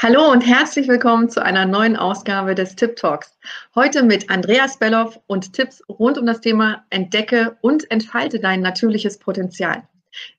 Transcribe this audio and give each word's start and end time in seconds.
Hallo 0.00 0.30
und 0.30 0.42
herzlich 0.42 0.86
willkommen 0.86 1.28
zu 1.28 1.42
einer 1.42 1.66
neuen 1.66 1.96
Ausgabe 1.96 2.54
des 2.54 2.76
Tip 2.76 2.94
Talks. 2.94 3.36
Heute 3.74 4.04
mit 4.04 4.30
Andreas 4.30 4.78
Belloff 4.78 5.18
und 5.26 5.54
Tipps 5.54 5.82
rund 5.88 6.16
um 6.18 6.24
das 6.24 6.40
Thema 6.40 6.84
Entdecke 6.90 7.56
und 7.62 7.90
entfalte 7.90 8.38
dein 8.38 8.60
natürliches 8.60 9.18
Potenzial. 9.18 9.82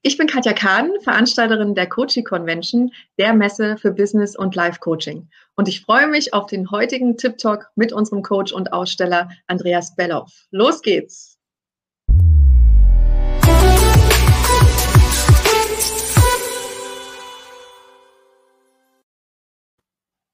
Ich 0.01 0.15
bin 0.15 0.27
Katja 0.27 0.53
Kahn, 0.53 0.91
Veranstalterin 1.01 1.75
der 1.75 1.89
Coaching 1.89 2.23
Convention, 2.23 2.93
der 3.17 3.33
Messe 3.33 3.75
für 3.75 3.91
Business 3.91 4.33
und 4.33 4.55
Life 4.55 4.79
Coaching. 4.79 5.27
Und 5.57 5.67
ich 5.67 5.81
freue 5.81 6.07
mich 6.07 6.33
auf 6.33 6.45
den 6.45 6.71
heutigen 6.71 7.17
Tip 7.17 7.37
Talk 7.37 7.69
mit 7.75 7.91
unserem 7.91 8.21
Coach 8.21 8.53
und 8.53 8.71
Aussteller 8.71 9.27
Andreas 9.47 9.93
Belloff. 9.93 10.31
Los 10.51 10.81
geht's! 10.81 11.28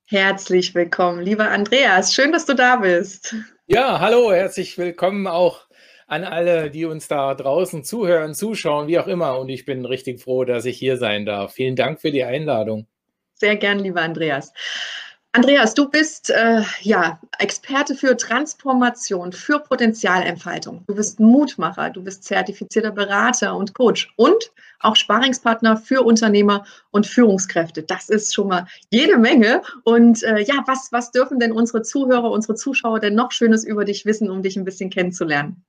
Herzlich 0.08 0.76
willkommen, 0.76 1.20
lieber 1.20 1.50
Andreas. 1.50 2.14
Schön, 2.14 2.32
dass 2.32 2.46
du 2.46 2.54
da 2.54 2.76
bist. 2.76 3.36
Ja, 3.66 4.00
hallo, 4.00 4.32
herzlich 4.32 4.78
willkommen 4.78 5.26
auch 5.26 5.62
an 6.06 6.24
alle, 6.24 6.70
die 6.70 6.86
uns 6.86 7.08
da 7.08 7.34
draußen 7.34 7.84
zuhören, 7.84 8.36
zuschauen, 8.36 8.88
wie 8.88 9.00
auch 9.00 9.08
immer. 9.08 9.40
Und 9.40 9.50
ich 9.50 9.66
bin 9.66 9.84
richtig 9.84 10.22
froh, 10.22 10.46
dass 10.46 10.66
ich 10.66 10.78
hier 10.78 10.98
sein 10.98 11.26
darf. 11.26 11.54
Vielen 11.54 11.76
Dank 11.76 12.00
für 12.00 12.12
die 12.12 12.24
Einladung. 12.24 12.86
Sehr 13.34 13.56
gern, 13.56 13.80
lieber 13.80 14.04
Andreas. 14.04 14.54
Andreas, 15.36 15.74
du 15.74 15.90
bist 15.90 16.30
äh, 16.30 16.62
ja 16.80 17.20
Experte 17.40 17.94
für 17.94 18.16
Transformation, 18.16 19.34
für 19.34 19.60
Potenzialentfaltung. 19.60 20.86
Du 20.88 20.96
bist 20.96 21.20
Mutmacher, 21.20 21.90
du 21.90 22.02
bist 22.02 22.24
zertifizierter 22.24 22.92
Berater 22.92 23.54
und 23.54 23.74
Coach 23.74 24.14
und 24.16 24.54
auch 24.80 24.96
Sparingspartner 24.96 25.76
für 25.76 26.04
Unternehmer 26.04 26.66
und 26.92 27.06
Führungskräfte. 27.06 27.84
Das 27.84 28.08
ist 28.08 28.34
schon 28.34 28.48
mal 28.48 28.66
jede 28.92 29.18
Menge. 29.18 29.62
Und 29.84 30.24
äh, 30.24 30.40
ja, 30.40 30.64
was, 30.68 30.94
was 30.94 31.12
dürfen 31.12 31.38
denn 31.38 31.52
unsere 31.52 31.82
Zuhörer, 31.82 32.32
unsere 32.32 32.56
Zuschauer 32.56 33.02
denn 33.02 33.16
noch 33.16 33.34
Schönes 33.34 33.66
über 33.66 33.84
dich 33.84 34.06
wissen, 34.06 34.30
um 34.30 34.42
dich 34.42 34.56
ein 34.56 34.64
bisschen 34.64 34.90
kennenzulernen? 34.90 35.66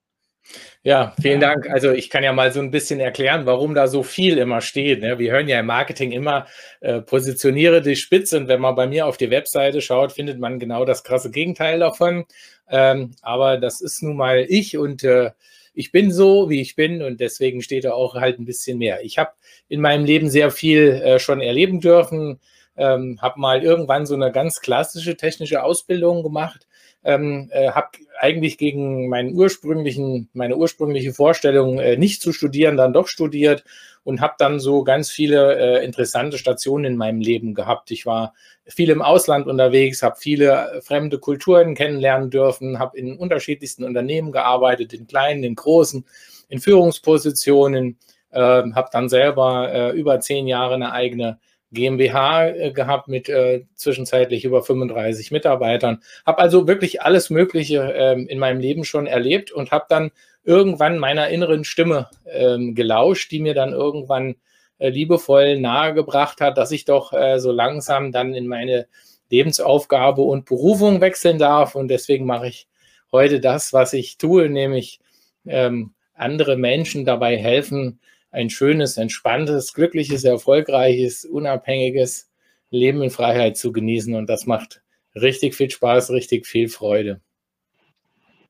Ja, 0.83 1.15
vielen 1.21 1.41
Dank. 1.41 1.69
Also 1.69 1.91
ich 1.93 2.11
kann 2.11 2.23
ja 2.23 2.33
mal 2.33 2.53
so 2.53 2.61
ein 2.61 2.71
bisschen 2.71 3.01
erklären, 3.01 3.45
warum 3.45 3.75
da 3.75 3.89
so 3.89 4.03
viel 4.05 4.39
immer 4.39 4.61
steht. 4.61 5.01
Ne? 5.01 5.19
Wir 5.19 5.33
hören 5.33 5.49
ja 5.49 5.59
im 5.59 5.67
Marketing 5.67 6.13
immer, 6.13 6.47
äh, 6.81 7.01
positioniere 7.01 7.83
dich 7.83 8.01
spitz 8.01 8.33
und 8.33 8.47
wenn 8.47 8.61
man 8.61 8.77
bei 8.77 8.87
mir 8.87 9.07
auf 9.07 9.17
die 9.17 9.31
Webseite 9.31 9.81
schaut, 9.81 10.13
findet 10.13 10.39
man 10.39 10.61
genau 10.61 10.85
das 10.85 11.03
krasse 11.03 11.31
Gegenteil 11.33 11.81
davon. 11.81 12.25
Ähm, 12.69 13.13
aber 13.21 13.59
das 13.59 13.81
ist 13.81 14.03
nun 14.03 14.17
mal 14.17 14.47
ich 14.49 14.79
und 14.79 15.03
äh, 15.03 15.33
ich 15.75 15.93
bin 15.93 16.13
so, 16.13 16.49
wie 16.49 16.61
ich 16.61 16.77
bin 16.77 17.03
und 17.03 17.21
deswegen 17.21 17.63
steht 17.63 17.85
da 17.85 17.93
auch 17.93 18.15
halt 18.15 18.39
ein 18.39 18.47
bisschen 18.47 18.79
mehr. 18.79 19.05
Ich 19.05 19.19
habe 19.19 19.33
in 19.69 19.81
meinem 19.81 20.05
Leben 20.05 20.31
sehr 20.31 20.51
viel 20.51 21.03
äh, 21.03 21.19
schon 21.19 21.41
erleben 21.41 21.81
dürfen, 21.81 22.41
ähm, 22.77 23.19
habe 23.21 23.41
mal 23.41 23.63
irgendwann 23.63 24.07
so 24.07 24.15
eine 24.15 24.31
ganz 24.31 24.61
klassische 24.61 25.17
technische 25.17 25.63
Ausbildung 25.65 26.23
gemacht 26.23 26.67
ähm, 27.07 27.49
äh, 27.53 27.71
habe 27.71 27.91
eigentlich 28.19 28.59
gegen 28.59 29.09
meinen 29.09 29.33
ursprünglichen, 29.33 30.29
meine 30.33 30.57
ursprüngliche 30.57 31.13
Vorstellung, 31.13 31.79
äh, 31.79 31.97
nicht 31.97 32.21
zu 32.21 32.33
studieren, 32.33 32.77
dann 32.77 32.93
doch 32.93 33.07
studiert 33.07 33.65
und 34.03 34.21
habe 34.21 34.35
dann 34.39 34.59
so 34.59 34.83
ganz 34.83 35.09
viele 35.09 35.57
äh, 35.57 35.85
interessante 35.85 36.37
Stationen 36.37 36.85
in 36.85 36.97
meinem 36.97 37.21
Leben 37.21 37.55
gehabt. 37.55 37.93
Ich 37.93 38.07
war 38.07 38.35
viel 38.67 38.91
im 38.91 39.03
Ausland 39.03 39.47
unterwegs, 39.47 40.03
habe 40.03 40.17
viele 40.19 40.81
fremde 40.83 41.21
Kulturen 41.21 41.77
kennenlernen 41.77 42.31
dürfen, 42.31 42.81
habe 42.81 42.99
in 42.99 43.17
unterschiedlichsten 43.17 43.85
Unternehmen 43.85 44.33
gearbeitet, 44.33 44.93
in 44.93 45.07
kleinen, 45.07 45.45
in 45.45 45.55
großen, 45.55 46.05
in 46.49 46.59
Führungspositionen, 46.59 47.99
äh, 48.31 48.41
habe 48.41 48.89
dann 48.91 49.09
selber 49.09 49.73
äh, 49.73 49.91
über 49.93 50.19
zehn 50.19 50.49
Jahre 50.49 50.75
eine 50.75 50.91
eigene 50.91 51.39
GmbH 51.77 52.49
äh, 52.49 52.73
gehabt 52.73 53.07
mit 53.07 53.29
äh, 53.29 53.65
zwischenzeitlich 53.75 54.45
über 54.45 54.63
35 54.63 55.31
Mitarbeitern. 55.31 56.03
Habe 56.25 56.39
also 56.39 56.67
wirklich 56.67 57.03
alles 57.03 57.31
Mögliche 57.31 57.93
ähm, 57.97 58.27
in 58.27 58.41
meinem 58.41 58.59
Leben 58.59 58.85
schon 58.85 59.07
erlebt 59.07 59.53
und 59.53 59.71
habe 59.71 59.87
dann 59.89 60.11
irgendwann 60.43 60.99
meiner 60.99 61.29
inneren 61.29 61.65
Stimme 61.65 62.09
ähm, 62.27 62.75
gelauscht, 62.75 63.31
die 63.31 63.41
mir 63.41 63.55
dann 63.55 63.73
irgendwann 63.73 64.37
äh, 64.79 64.89
liebevoll 64.89 65.61
nahegebracht 65.61 66.41
hat, 66.41 66.59
dass 66.59 66.73
ich 66.73 66.85
doch 66.85 67.13
äh, 67.13 67.39
so 67.39 67.53
langsam 67.53 68.13
dann 68.13 68.35
in 68.35 68.47
meine 68.47 68.87
Lebensaufgabe 69.31 70.23
und 70.23 70.45
Berufung 70.47 71.01
wechseln 71.01 71.39
darf. 71.39 71.75
Und 71.75 71.89
deswegen 71.89 72.27
mache 72.27 72.49
ich 72.49 72.69
heute 73.13 73.41
das, 73.41 73.73
was 73.73 73.93
ich 73.93 74.19
tue, 74.19 74.49
nämlich 74.49 75.01
ähm, 75.47 75.93
andere 76.15 76.57
Menschen 76.57 77.05
dabei 77.05 77.37
helfen, 77.37 78.01
ein 78.37 78.51
schönes, 78.51 78.99
entspanntes, 78.99 79.73
glückliches, 79.73 80.25
erfolgreiches, 80.25 81.25
unabhängiges 81.25 82.31
Leben 82.71 83.03
in 83.03 83.11
Freiheit 83.11 83.57
zu 83.57 83.73
genießen. 83.73 84.15
Und 84.15 84.29
das 84.29 84.47
macht 84.47 84.83
richtig 85.15 85.55
viel 85.55 85.71
Spaß, 85.71 86.11
richtig 86.11 86.47
viel 86.47 86.69
Freude. 86.69 87.21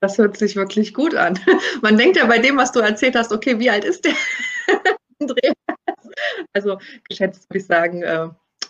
Das 0.00 0.19
hört 0.19 0.36
sich 0.36 0.56
wirklich 0.56 0.92
gut 0.92 1.14
an. 1.14 1.38
Man 1.82 1.97
denkt 1.97 2.16
ja 2.16 2.26
bei 2.26 2.38
dem, 2.38 2.56
was 2.56 2.72
du 2.72 2.80
erzählt 2.80 3.14
hast, 3.14 3.32
okay, 3.32 3.58
wie 3.58 3.70
alt 3.70 3.84
ist 3.84 4.04
der? 4.04 4.14
Also 6.53 6.78
geschätzt 7.08 7.48
würde 7.50 7.58
ich 7.58 7.66
sagen, 7.66 8.03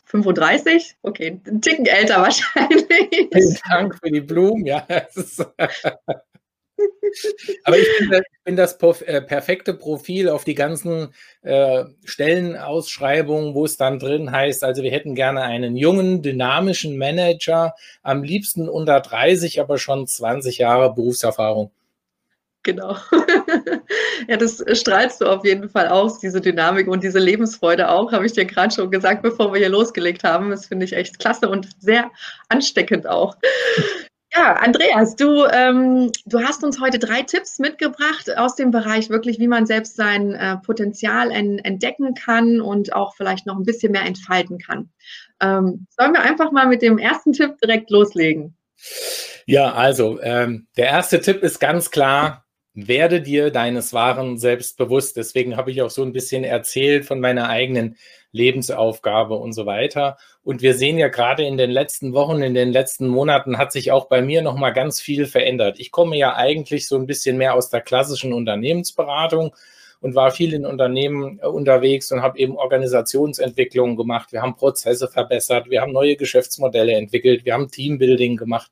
35, 0.04 0.72
äh, 0.72 0.94
okay, 1.02 1.40
ein 1.46 1.60
Ticken 1.60 1.86
älter 1.86 2.20
wahrscheinlich. 2.20 3.28
Vielen 3.32 3.58
Dank 3.68 3.98
für 4.02 4.10
die 4.10 4.20
Blumen, 4.20 4.66
ja. 4.66 4.86
Aber 7.64 7.78
ich 7.78 7.86
bin, 8.44 8.56
das 8.56 8.74
äh, 9.02 9.22
perfekte 9.22 9.74
Profil 9.74 10.28
auf 10.28 10.44
die 10.44 10.54
ganzen 10.54 11.14
äh, 11.42 11.84
Stellenausschreibungen, 12.04 13.54
wo 13.54 13.64
es 13.64 13.76
dann 13.76 13.98
drin 13.98 14.30
heißt, 14.30 14.62
also 14.62 14.82
wir 14.82 14.90
hätten 14.90 15.14
gerne 15.14 15.42
einen 15.42 15.76
jungen, 15.76 16.22
dynamischen 16.22 16.98
Manager, 16.98 17.74
am 18.02 18.22
liebsten 18.22 18.68
unter 18.68 19.00
30, 19.00 19.60
aber 19.60 19.78
schon 19.78 20.06
20 20.06 20.58
Jahre 20.58 20.94
Berufserfahrung. 20.94 21.70
Genau. 22.66 22.96
ja, 24.28 24.36
das 24.36 24.62
strahlst 24.72 25.20
du 25.20 25.26
auf 25.26 25.44
jeden 25.44 25.68
Fall 25.68 25.86
aus, 25.86 26.18
diese 26.18 26.40
Dynamik 26.40 26.88
und 26.88 27.04
diese 27.04 27.20
Lebensfreude 27.20 27.88
auch, 27.88 28.10
habe 28.10 28.26
ich 28.26 28.32
dir 28.32 28.44
gerade 28.44 28.74
schon 28.74 28.90
gesagt, 28.90 29.22
bevor 29.22 29.52
wir 29.52 29.60
hier 29.60 29.68
losgelegt 29.68 30.24
haben. 30.24 30.50
Das 30.50 30.66
finde 30.66 30.84
ich 30.84 30.92
echt 30.92 31.20
klasse 31.20 31.48
und 31.48 31.68
sehr 31.78 32.10
ansteckend 32.48 33.06
auch. 33.06 33.36
Ja, 34.36 34.54
Andreas, 34.54 35.16
du, 35.16 35.46
ähm, 35.46 36.10
du 36.26 36.42
hast 36.42 36.62
uns 36.62 36.80
heute 36.80 36.98
drei 36.98 37.22
Tipps 37.22 37.58
mitgebracht 37.58 38.36
aus 38.36 38.54
dem 38.54 38.70
Bereich 38.70 39.08
wirklich, 39.08 39.38
wie 39.38 39.48
man 39.48 39.66
selbst 39.66 39.96
sein 39.96 40.34
äh, 40.34 40.56
Potenzial 40.58 41.30
en 41.30 41.58
entdecken 41.58 42.14
kann 42.14 42.60
und 42.60 42.92
auch 42.92 43.14
vielleicht 43.14 43.46
noch 43.46 43.56
ein 43.56 43.64
bisschen 43.64 43.92
mehr 43.92 44.04
entfalten 44.04 44.58
kann. 44.58 44.90
Ähm, 45.40 45.86
sollen 45.96 46.12
wir 46.12 46.22
einfach 46.22 46.52
mal 46.52 46.66
mit 46.66 46.82
dem 46.82 46.98
ersten 46.98 47.32
Tipp 47.32 47.56
direkt 47.62 47.90
loslegen? 47.90 48.56
Ja, 49.46 49.72
also 49.72 50.20
ähm, 50.20 50.66
der 50.76 50.86
erste 50.86 51.20
Tipp 51.20 51.42
ist 51.42 51.58
ganz 51.58 51.90
klar, 51.90 52.45
werde 52.76 53.22
dir 53.22 53.50
deines 53.50 53.94
Wahren 53.94 54.38
selbst 54.38 54.76
bewusst. 54.76 55.16
Deswegen 55.16 55.56
habe 55.56 55.70
ich 55.70 55.80
auch 55.80 55.90
so 55.90 56.02
ein 56.02 56.12
bisschen 56.12 56.44
erzählt 56.44 57.06
von 57.06 57.20
meiner 57.20 57.48
eigenen 57.48 57.96
Lebensaufgabe 58.32 59.34
und 59.34 59.54
so 59.54 59.64
weiter. 59.64 60.18
Und 60.42 60.60
wir 60.60 60.74
sehen 60.74 60.98
ja 60.98 61.08
gerade 61.08 61.44
in 61.44 61.56
den 61.56 61.70
letzten 61.70 62.12
Wochen, 62.12 62.42
in 62.42 62.54
den 62.54 62.72
letzten 62.72 63.08
Monaten 63.08 63.56
hat 63.56 63.72
sich 63.72 63.92
auch 63.92 64.08
bei 64.08 64.20
mir 64.20 64.42
noch 64.42 64.56
mal 64.56 64.70
ganz 64.70 65.00
viel 65.00 65.26
verändert. 65.26 65.80
Ich 65.80 65.90
komme 65.90 66.18
ja 66.18 66.36
eigentlich 66.36 66.86
so 66.86 66.96
ein 66.96 67.06
bisschen 67.06 67.38
mehr 67.38 67.54
aus 67.54 67.70
der 67.70 67.80
klassischen 67.80 68.34
Unternehmensberatung 68.34 69.56
und 70.00 70.14
war 70.14 70.30
viel 70.30 70.52
in 70.52 70.66
Unternehmen 70.66 71.40
äh, 71.42 71.46
unterwegs 71.46 72.12
und 72.12 72.22
habe 72.22 72.38
eben 72.38 72.56
Organisationsentwicklungen 72.56 73.96
gemacht. 73.96 74.32
Wir 74.32 74.42
haben 74.42 74.54
Prozesse 74.54 75.08
verbessert, 75.08 75.70
wir 75.70 75.80
haben 75.80 75.92
neue 75.92 76.16
Geschäftsmodelle 76.16 76.92
entwickelt, 76.92 77.44
wir 77.44 77.54
haben 77.54 77.70
Teambuilding 77.70 78.36
gemacht. 78.36 78.70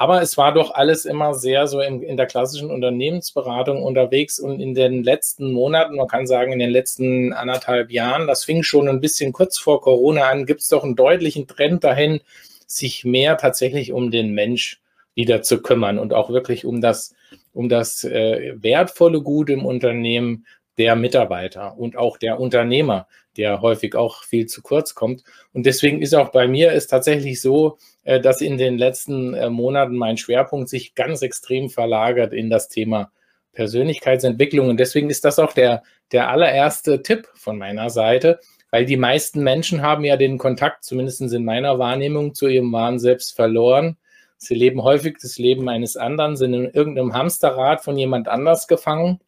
Aber 0.00 0.22
es 0.22 0.36
war 0.36 0.54
doch 0.54 0.74
alles 0.74 1.06
immer 1.06 1.34
sehr 1.34 1.66
so 1.66 1.80
in, 1.80 2.04
in, 2.04 2.16
der 2.16 2.26
klassischen 2.26 2.70
Unternehmensberatung 2.70 3.82
unterwegs 3.82 4.38
und 4.38 4.60
in 4.60 4.72
den 4.72 5.02
letzten 5.02 5.50
Monaten, 5.50 5.96
man 5.96 6.06
kann 6.06 6.28
sagen 6.28 6.52
in 6.52 6.60
den 6.60 6.70
letzten 6.70 7.32
anderthalb 7.32 7.90
Jahren, 7.90 8.28
das 8.28 8.44
fing 8.44 8.62
schon 8.62 8.88
ein 8.88 9.00
bisschen 9.00 9.32
kurz 9.32 9.58
vor 9.58 9.80
Corona 9.80 10.28
an, 10.28 10.46
gibt 10.46 10.60
es 10.60 10.68
doch 10.68 10.84
einen 10.84 10.94
deutlichen 10.94 11.48
Trend 11.48 11.82
dahin, 11.82 12.20
sich 12.64 13.04
mehr 13.04 13.38
tatsächlich 13.38 13.92
um 13.92 14.12
den 14.12 14.34
Mensch 14.34 14.80
wieder 15.16 15.42
zu 15.42 15.60
kümmern 15.62 15.98
und 15.98 16.14
auch 16.14 16.30
wirklich 16.30 16.64
um 16.64 16.80
das, 16.80 17.16
um 17.52 17.68
das 17.68 18.04
äh, 18.04 18.54
wertvolle 18.54 19.20
Gut 19.20 19.50
im 19.50 19.66
Unternehmen 19.66 20.46
der 20.78 20.94
Mitarbeiter 20.96 21.76
und 21.76 21.96
auch 21.96 22.16
der 22.16 22.38
Unternehmer, 22.40 23.08
der 23.36 23.60
häufig 23.60 23.94
auch 23.94 24.22
viel 24.22 24.46
zu 24.46 24.62
kurz 24.62 24.94
kommt. 24.94 25.24
Und 25.52 25.66
deswegen 25.66 26.00
ist 26.00 26.14
auch 26.14 26.30
bei 26.30 26.46
mir 26.46 26.72
es 26.72 26.86
tatsächlich 26.86 27.40
so, 27.40 27.78
äh, 28.04 28.20
dass 28.20 28.40
in 28.40 28.58
den 28.58 28.78
letzten 28.78 29.34
äh, 29.34 29.50
Monaten 29.50 29.96
mein 29.96 30.16
Schwerpunkt 30.16 30.68
sich 30.68 30.94
ganz 30.94 31.22
extrem 31.22 31.68
verlagert 31.68 32.32
in 32.32 32.48
das 32.48 32.68
Thema 32.68 33.10
Persönlichkeitsentwicklung. 33.52 34.68
Und 34.68 34.78
deswegen 34.78 35.10
ist 35.10 35.24
das 35.24 35.38
auch 35.38 35.52
der, 35.52 35.82
der 36.12 36.30
allererste 36.30 37.02
Tipp 37.02 37.28
von 37.34 37.58
meiner 37.58 37.90
Seite, 37.90 38.38
weil 38.70 38.84
die 38.84 38.96
meisten 38.96 39.42
Menschen 39.42 39.82
haben 39.82 40.04
ja 40.04 40.16
den 40.16 40.38
Kontakt, 40.38 40.84
zumindest 40.84 41.20
in 41.22 41.44
meiner 41.44 41.78
Wahrnehmung, 41.78 42.34
zu 42.34 42.46
ihrem 42.46 42.72
wahren 42.72 42.98
Selbst 42.98 43.34
verloren. 43.34 43.96
Sie 44.36 44.54
leben 44.54 44.84
häufig 44.84 45.16
das 45.20 45.38
Leben 45.38 45.68
eines 45.68 45.96
anderen, 45.96 46.36
sind 46.36 46.54
in 46.54 46.66
irgendeinem 46.66 47.14
Hamsterrad 47.14 47.82
von 47.82 47.96
jemand 47.98 48.28
anders 48.28 48.68
gefangen 48.68 49.20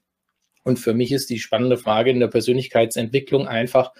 und 0.62 0.78
für 0.78 0.94
mich 0.94 1.12
ist 1.12 1.30
die 1.30 1.38
spannende 1.38 1.76
Frage 1.76 2.10
in 2.10 2.20
der 2.20 2.28
Persönlichkeitsentwicklung 2.28 3.48
einfach, 3.48 3.92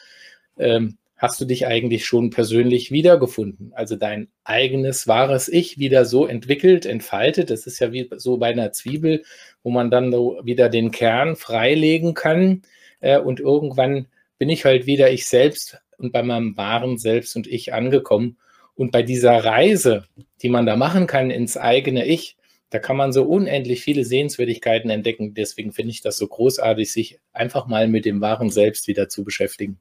ähm, 0.58 0.98
hast 1.16 1.38
du 1.40 1.44
dich 1.44 1.66
eigentlich 1.66 2.06
schon 2.06 2.30
persönlich 2.30 2.90
wiedergefunden? 2.90 3.72
Also 3.74 3.96
dein 3.96 4.28
eigenes 4.42 5.06
wahres 5.06 5.48
Ich 5.48 5.78
wieder 5.78 6.06
so 6.06 6.26
entwickelt, 6.26 6.86
entfaltet. 6.86 7.50
Das 7.50 7.66
ist 7.66 7.78
ja 7.78 7.92
wie 7.92 8.08
so 8.16 8.38
bei 8.38 8.48
einer 8.48 8.72
Zwiebel, 8.72 9.22
wo 9.62 9.70
man 9.70 9.90
dann 9.90 10.10
so 10.10 10.40
wieder 10.44 10.70
den 10.70 10.90
Kern 10.90 11.36
freilegen 11.36 12.14
kann. 12.14 12.62
Äh, 13.00 13.18
und 13.18 13.38
irgendwann 13.38 14.06
bin 14.38 14.48
ich 14.48 14.64
halt 14.64 14.86
wieder 14.86 15.10
ich 15.10 15.26
selbst 15.26 15.78
und 15.98 16.12
bei 16.12 16.22
meinem 16.22 16.56
wahren 16.56 16.96
Selbst 16.96 17.36
und 17.36 17.46
Ich 17.46 17.74
angekommen. 17.74 18.38
Und 18.74 18.92
bei 18.92 19.02
dieser 19.02 19.44
Reise, 19.44 20.06
die 20.40 20.48
man 20.48 20.64
da 20.64 20.74
machen 20.76 21.06
kann 21.06 21.30
ins 21.30 21.58
eigene 21.58 22.06
Ich, 22.06 22.38
da 22.70 22.78
kann 22.78 22.96
man 22.96 23.12
so 23.12 23.24
unendlich 23.24 23.82
viele 23.82 24.04
Sehenswürdigkeiten 24.04 24.90
entdecken. 24.90 25.34
Deswegen 25.34 25.72
finde 25.72 25.90
ich 25.90 26.02
das 26.02 26.16
so 26.16 26.26
großartig, 26.26 26.92
sich 26.92 27.18
einfach 27.32 27.66
mal 27.66 27.88
mit 27.88 28.04
dem 28.04 28.20
wahren 28.20 28.50
Selbst 28.50 28.86
wieder 28.86 29.08
zu 29.08 29.24
beschäftigen. 29.24 29.80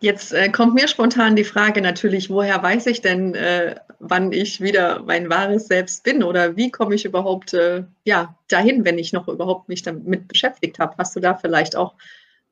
Jetzt 0.00 0.32
äh, 0.32 0.50
kommt 0.50 0.74
mir 0.74 0.86
spontan 0.86 1.34
die 1.34 1.44
Frage 1.44 1.80
natürlich, 1.80 2.30
woher 2.30 2.62
weiß 2.62 2.86
ich 2.86 3.00
denn, 3.00 3.34
äh, 3.34 3.76
wann 3.98 4.32
ich 4.32 4.60
wieder 4.60 5.02
mein 5.02 5.30
wahres 5.30 5.66
Selbst 5.66 6.04
bin 6.04 6.22
oder 6.22 6.56
wie 6.56 6.70
komme 6.70 6.94
ich 6.94 7.04
überhaupt 7.04 7.54
äh, 7.54 7.84
ja, 8.04 8.36
dahin, 8.48 8.84
wenn 8.84 8.98
ich 8.98 9.12
noch 9.12 9.26
überhaupt 9.26 9.68
mich 9.68 9.82
damit 9.82 10.28
beschäftigt 10.28 10.78
habe? 10.78 10.94
Hast 10.98 11.16
du 11.16 11.20
da 11.20 11.34
vielleicht 11.34 11.74
auch 11.74 11.94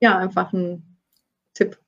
ja, 0.00 0.18
einfach 0.18 0.52
einen 0.52 0.98
Tipp? 1.54 1.78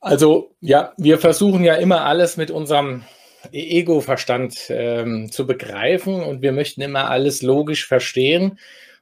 Also 0.00 0.54
ja, 0.60 0.92
wir 0.96 1.18
versuchen 1.18 1.62
ja 1.62 1.74
immer 1.74 2.02
alles 2.02 2.36
mit 2.36 2.50
unserem 2.50 3.04
Ego-Verstand 3.52 4.66
ähm, 4.68 5.30
zu 5.30 5.46
begreifen 5.46 6.22
und 6.22 6.42
wir 6.42 6.52
möchten 6.52 6.80
immer 6.82 7.10
alles 7.10 7.42
logisch 7.42 7.86
verstehen. 7.86 8.58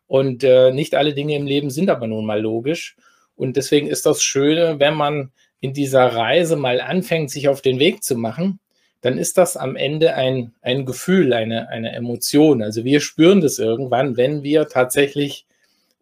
Und 0.07 0.45
äh, 0.45 0.71
nicht 0.73 0.95
alle 0.95 1.15
Dinge 1.15 1.37
im 1.37 1.47
Leben 1.47 1.71
sind 1.71 1.91
aber 1.91 2.07
nun 2.07 2.27
mal 2.27 2.41
logisch. 2.41 2.97
Und 3.37 3.57
deswegen 3.57 3.89
ist 3.89 4.07
das 4.07 4.23
Schöne, 4.23 4.79
wenn 4.79 4.95
man 4.95 5.33
in 5.61 5.73
dieser 5.73 6.07
Reise 6.07 6.57
mal 6.57 6.81
anfängt, 6.81 7.31
sich 7.31 7.49
auf 7.49 7.63
den 7.63 7.79
Weg 7.79 8.05
zu 8.05 8.17
machen, 8.17 8.61
dann 9.01 9.19
ist 9.19 9.39
das 9.39 9.57
am 9.57 9.77
Ende 9.77 10.15
ein, 10.15 10.55
ein 10.63 10.87
Gefühl, 10.87 11.33
eine, 11.33 11.69
eine 11.69 11.93
Emotion. 11.93 12.63
Also 12.63 12.85
wir 12.85 13.01
spüren 13.01 13.41
das 13.41 13.59
irgendwann, 13.59 14.17
wenn 14.17 14.43
wir 14.43 14.69
tatsächlich 14.69 15.47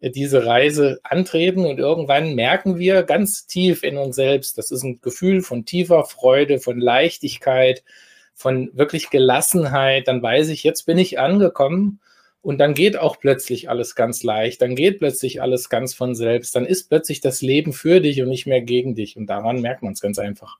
diese 0.01 0.45
Reise 0.45 0.99
antreten 1.03 1.65
und 1.65 1.79
irgendwann 1.79 2.35
merken 2.35 2.77
wir 2.77 3.03
ganz 3.03 3.47
tief 3.47 3.83
in 3.83 3.97
uns 3.97 4.15
selbst, 4.15 4.57
das 4.57 4.71
ist 4.71 4.83
ein 4.83 4.99
Gefühl 5.01 5.41
von 5.41 5.65
tiefer 5.65 6.03
Freude, 6.03 6.59
von 6.59 6.79
Leichtigkeit, 6.79 7.83
von 8.33 8.69
wirklich 8.73 9.09
Gelassenheit, 9.09 10.07
dann 10.07 10.21
weiß 10.21 10.49
ich, 10.49 10.63
jetzt 10.63 10.85
bin 10.85 10.97
ich 10.97 11.19
angekommen 11.19 11.99
und 12.41 12.57
dann 12.57 12.73
geht 12.73 12.97
auch 12.97 13.19
plötzlich 13.19 13.69
alles 13.69 13.95
ganz 13.95 14.23
leicht, 14.23 14.61
dann 14.61 14.75
geht 14.75 14.99
plötzlich 14.99 15.41
alles 15.41 15.69
ganz 15.69 15.93
von 15.93 16.13
selbst, 16.13 16.55
dann 16.55 16.65
ist 16.65 16.89
plötzlich 16.89 17.21
das 17.21 17.41
Leben 17.41 17.73
für 17.73 18.01
dich 18.01 18.21
und 18.21 18.29
nicht 18.29 18.47
mehr 18.47 18.61
gegen 18.61 18.95
dich. 18.95 19.15
Und 19.15 19.27
daran 19.27 19.61
merkt 19.61 19.81
man 19.81 19.93
es 19.93 20.01
ganz 20.01 20.19
einfach. 20.19 20.57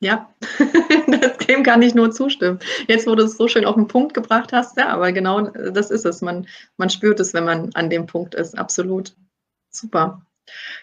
Ja, 0.00 0.32
dem 1.48 1.64
kann 1.64 1.82
ich 1.82 1.94
nur 1.94 2.12
zustimmen. 2.12 2.60
Jetzt, 2.86 3.06
wo 3.06 3.16
du 3.16 3.24
es 3.24 3.36
so 3.36 3.48
schön 3.48 3.64
auf 3.64 3.74
den 3.74 3.88
Punkt 3.88 4.14
gebracht 4.14 4.52
hast, 4.52 4.78
ja, 4.78 4.88
aber 4.88 5.12
genau 5.12 5.40
das 5.40 5.90
ist 5.90 6.06
es. 6.06 6.22
Man, 6.22 6.46
man 6.76 6.88
spürt 6.88 7.18
es, 7.18 7.34
wenn 7.34 7.44
man 7.44 7.70
an 7.74 7.90
dem 7.90 8.06
Punkt 8.06 8.34
ist. 8.34 8.56
Absolut. 8.56 9.14
Super. 9.70 10.22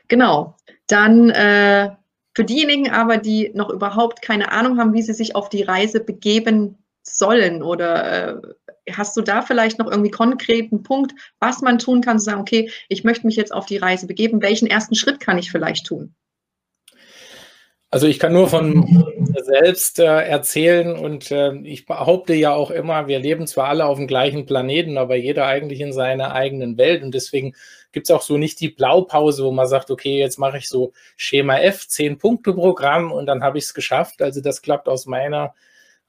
Genau. 0.10 0.56
Dann 0.88 1.30
äh, 1.30 1.92
für 2.36 2.44
diejenigen 2.44 2.92
aber, 2.92 3.18
die 3.18 3.52
noch 3.54 3.70
überhaupt 3.70 4.22
keine 4.22 4.52
Ahnung 4.52 4.78
haben, 4.78 4.94
wie 4.94 5.02
sie 5.02 5.14
sich 5.14 5.36
auf 5.36 5.50
die 5.50 5.64
Reise 5.64 6.02
begeben 6.02 6.78
sollen 7.04 7.64
oder 7.64 8.36
äh, 8.36 8.92
hast 8.92 9.16
du 9.16 9.22
da 9.22 9.42
vielleicht 9.42 9.80
noch 9.80 9.90
irgendwie 9.90 10.12
konkreten 10.12 10.84
Punkt, 10.84 11.14
was 11.40 11.62
man 11.62 11.80
tun 11.80 12.02
kann, 12.02 12.20
zu 12.20 12.26
sagen, 12.26 12.42
okay, 12.42 12.72
ich 12.90 13.04
möchte 13.04 13.26
mich 13.26 13.36
jetzt 13.36 13.54
auf 13.54 13.66
die 13.66 13.78
Reise 13.78 14.06
begeben, 14.08 14.42
welchen 14.42 14.68
ersten 14.68 14.96
Schritt 14.96 15.20
kann 15.20 15.38
ich 15.38 15.52
vielleicht 15.52 15.88
tun? 15.88 16.14
Also 17.95 18.07
ich 18.07 18.19
kann 18.19 18.33
nur 18.33 18.50
von 18.50 18.86
selbst 19.42 20.00
äh, 20.00 20.03
erzählen 20.03 20.97
und 20.97 21.31
äh, 21.31 21.53
ich 21.63 21.86
behaupte 21.86 22.33
ja 22.33 22.53
auch 22.53 22.69
immer, 22.69 23.07
wir 23.07 23.19
leben 23.19 23.47
zwar 23.47 23.69
alle 23.69 23.86
auf 23.86 23.97
dem 23.97 24.06
gleichen 24.06 24.45
Planeten, 24.45 24.97
aber 24.97 25.15
jeder 25.15 25.45
eigentlich 25.45 25.80
in 25.80 25.94
seiner 25.94 26.33
eigenen 26.33 26.77
Welt 26.77 27.03
und 27.03 27.15
deswegen 27.15 27.56
gibt 27.94 28.09
es 28.09 28.12
auch 28.13 28.21
so 28.21 28.38
nicht 28.38 28.59
die 28.59 28.68
Blaupause, 28.68 29.45
wo 29.45 29.51
man 29.51 29.69
sagt, 29.69 29.92
okay, 29.92 30.19
jetzt 30.19 30.38
mache 30.38 30.57
ich 30.57 30.68
so 30.68 30.92
Schema 31.15 31.59
F, 31.59 31.83
10-Punkte-Programm 31.83 33.13
und 33.13 33.27
dann 33.27 33.44
habe 33.44 33.59
ich 33.59 33.63
es 33.63 33.74
geschafft. 33.74 34.21
Also 34.21 34.42
das 34.42 34.62
klappt 34.62 34.89
aus 34.89 35.06
meiner 35.06 35.53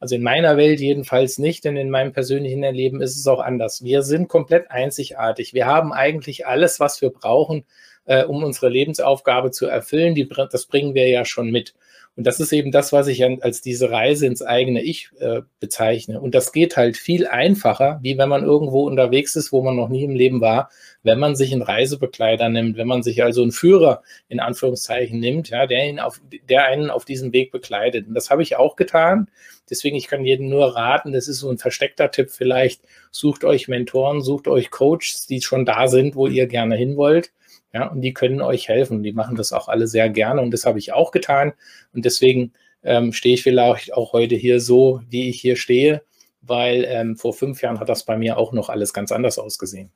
also 0.00 0.16
in 0.16 0.24
meiner 0.24 0.56
Welt 0.56 0.80
jedenfalls 0.80 1.38
nicht, 1.38 1.64
denn 1.64 1.76
in 1.76 1.88
meinem 1.88 2.12
persönlichen 2.12 2.64
Erleben 2.64 3.00
ist 3.00 3.16
es 3.16 3.28
auch 3.28 3.40
anders. 3.40 3.84
Wir 3.84 4.02
sind 4.02 4.26
komplett 4.26 4.72
einzigartig. 4.72 5.54
Wir 5.54 5.66
haben 5.66 5.92
eigentlich 5.92 6.48
alles, 6.48 6.80
was 6.80 7.00
wir 7.00 7.10
brauchen, 7.10 7.64
äh, 8.06 8.25
um 8.25 8.43
unsere 8.43 8.69
Lebensaufgabe 8.69 9.50
zu 9.50 9.67
erfüllen. 9.67 10.14
Die, 10.14 10.29
das 10.29 10.67
bringen 10.67 10.94
wir 10.94 11.08
ja 11.08 11.25
schon 11.25 11.50
mit. 11.50 11.75
Und 12.17 12.26
das 12.26 12.41
ist 12.41 12.53
eben 12.53 12.73
das, 12.73 12.94
was 12.94 13.08
ich 13.08 13.23
als 13.43 13.61
diese 13.61 13.91
Reise 13.91 14.26
ins 14.26 14.41
eigene 14.41 14.82
Ich 14.82 15.11
äh, 15.19 15.43
bezeichne. 15.61 16.19
Und 16.19 16.35
das 16.35 16.50
geht 16.50 16.79
halt 16.79 16.97
viel 16.97 17.26
einfacher, 17.26 18.00
wie 18.03 18.17
wenn 18.17 18.31
man 18.31 18.43
irgendwo 18.43 18.87
unterwegs 18.87 19.37
ist, 19.37 19.53
wo 19.53 19.62
man 19.62 19.76
noch 19.76 19.91
nie 19.91 20.05
im 20.05 20.14
Leben 20.14 20.41
war, 20.41 20.70
wenn 21.03 21.19
man 21.19 21.37
sich 21.37 21.53
einen 21.53 21.61
Reisebegleiter 21.61 22.49
nimmt, 22.49 22.79
wenn 22.79 22.87
man 22.87 23.03
sich 23.03 23.23
also 23.23 23.43
einen 23.43 23.53
Führer 23.53 24.03
in 24.29 24.41
Anführungszeichen 24.41 25.20
nimmt, 25.20 25.50
ja, 25.50 25.67
der, 25.67 25.87
ihn 25.87 26.00
auf, 26.00 26.23
der 26.49 26.64
einen 26.64 26.88
auf 26.88 27.05
diesem 27.05 27.35
Weg 27.35 27.53
begleitet. 27.53 28.08
Und 28.08 28.14
das 28.14 28.31
habe 28.31 28.43
ich 28.43 28.56
auch 28.56 28.76
getan. 28.76 29.29
Deswegen, 29.69 29.97
ich 29.97 30.06
kann 30.06 30.25
jedem 30.25 30.49
nur 30.49 30.75
raten, 30.75 31.12
das 31.12 31.29
ist 31.29 31.41
so 31.41 31.50
ein 31.50 31.58
versteckter 31.58 32.11
Tipp 32.11 32.31
vielleicht, 32.31 32.81
sucht 33.11 33.44
euch 33.44 33.69
Mentoren, 33.69 34.23
sucht 34.23 34.49
euch 34.49 34.70
Coaches, 34.70 35.26
die 35.29 35.43
schon 35.43 35.67
da 35.67 35.87
sind, 35.87 36.17
wo 36.17 36.29
ihr 36.29 36.47
gerne 36.47 36.76
hin 36.76 36.97
wollt 36.97 37.31
ja, 37.72 37.88
und 37.88 38.00
die 38.00 38.14
können 38.14 38.40
euch 38.40 38.68
helfen. 38.68 39.02
Die 39.02 39.12
machen 39.12 39.36
das 39.36 39.52
auch 39.52 39.68
alle 39.68 39.86
sehr 39.86 40.08
gerne 40.08 40.40
und 40.40 40.50
das 40.50 40.64
habe 40.64 40.78
ich 40.78 40.92
auch 40.92 41.10
getan. 41.10 41.52
Und 41.92 42.04
deswegen 42.04 42.52
ähm, 42.82 43.12
stehe 43.12 43.34
ich 43.34 43.42
vielleicht 43.42 43.92
auch 43.92 44.12
heute 44.12 44.34
hier 44.34 44.60
so, 44.60 45.00
wie 45.08 45.28
ich 45.28 45.40
hier 45.40 45.56
stehe, 45.56 46.02
weil 46.40 46.84
ähm, 46.88 47.16
vor 47.16 47.34
fünf 47.34 47.62
Jahren 47.62 47.80
hat 47.80 47.88
das 47.88 48.04
bei 48.04 48.16
mir 48.16 48.38
auch 48.38 48.52
noch 48.52 48.68
alles 48.68 48.92
ganz 48.92 49.12
anders 49.12 49.38
ausgesehen. 49.38 49.90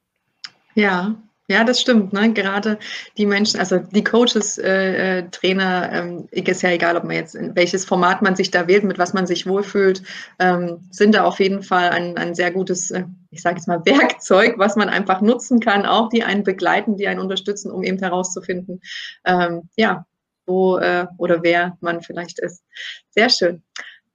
Ja, 0.75 1.17
ja, 1.51 1.65
das 1.65 1.81
stimmt. 1.81 2.13
Ne? 2.13 2.33
Gerade 2.33 2.79
die 3.19 3.27
Menschen, 3.27 3.59
also 3.59 3.79
die 3.79 4.05
Coaches, 4.05 4.57
äh, 4.57 5.19
äh, 5.19 5.31
Trainer, 5.31 5.91
ähm, 5.93 6.29
ist 6.31 6.63
ja 6.63 6.71
egal, 6.71 6.97
ob 6.97 7.03
man 7.03 7.17
jetzt 7.17 7.35
in 7.35 7.57
welches 7.57 7.85
Format 7.85 8.23
man 8.23 8.37
sich 8.37 8.53
da 8.53 8.69
wählt, 8.69 8.85
mit 8.85 8.99
was 8.99 9.15
man 9.15 9.27
sich 9.27 9.49
wohlfühlt, 9.49 10.01
ähm, 10.39 10.79
sind 10.91 11.13
da 11.13 11.25
auf 11.25 11.41
jeden 11.41 11.65
Fall 11.65 11.91
ein, 11.91 12.17
ein 12.17 12.37
sehr 12.37 12.53
gutes, 12.53 12.93
äh, 12.93 13.03
ich 13.31 13.43
sage 13.43 13.57
jetzt 13.57 13.69
mal, 13.69 13.85
Werkzeug, 13.85 14.59
was 14.59 14.77
man 14.77 14.89
einfach 14.89 15.21
nutzen 15.21 15.61
kann, 15.61 15.87
auch 15.87 16.09
die 16.09 16.25
einen 16.25 16.45
begleiten, 16.45 16.97
die 16.97 17.07
einen 17.07 17.21
unterstützen, 17.21 17.71
um 17.71 17.83
eben 17.83 17.99
herauszufinden, 17.99 18.81
ähm, 19.25 19.69
ja, 19.77 20.05
wo 20.47 20.79
äh, 20.79 21.07
oder 21.17 21.43
wer 21.43 21.77
man 21.81 22.03
vielleicht 22.03 22.39
ist. 22.41 22.63
Sehr 23.11 23.31
schön. 23.31 23.63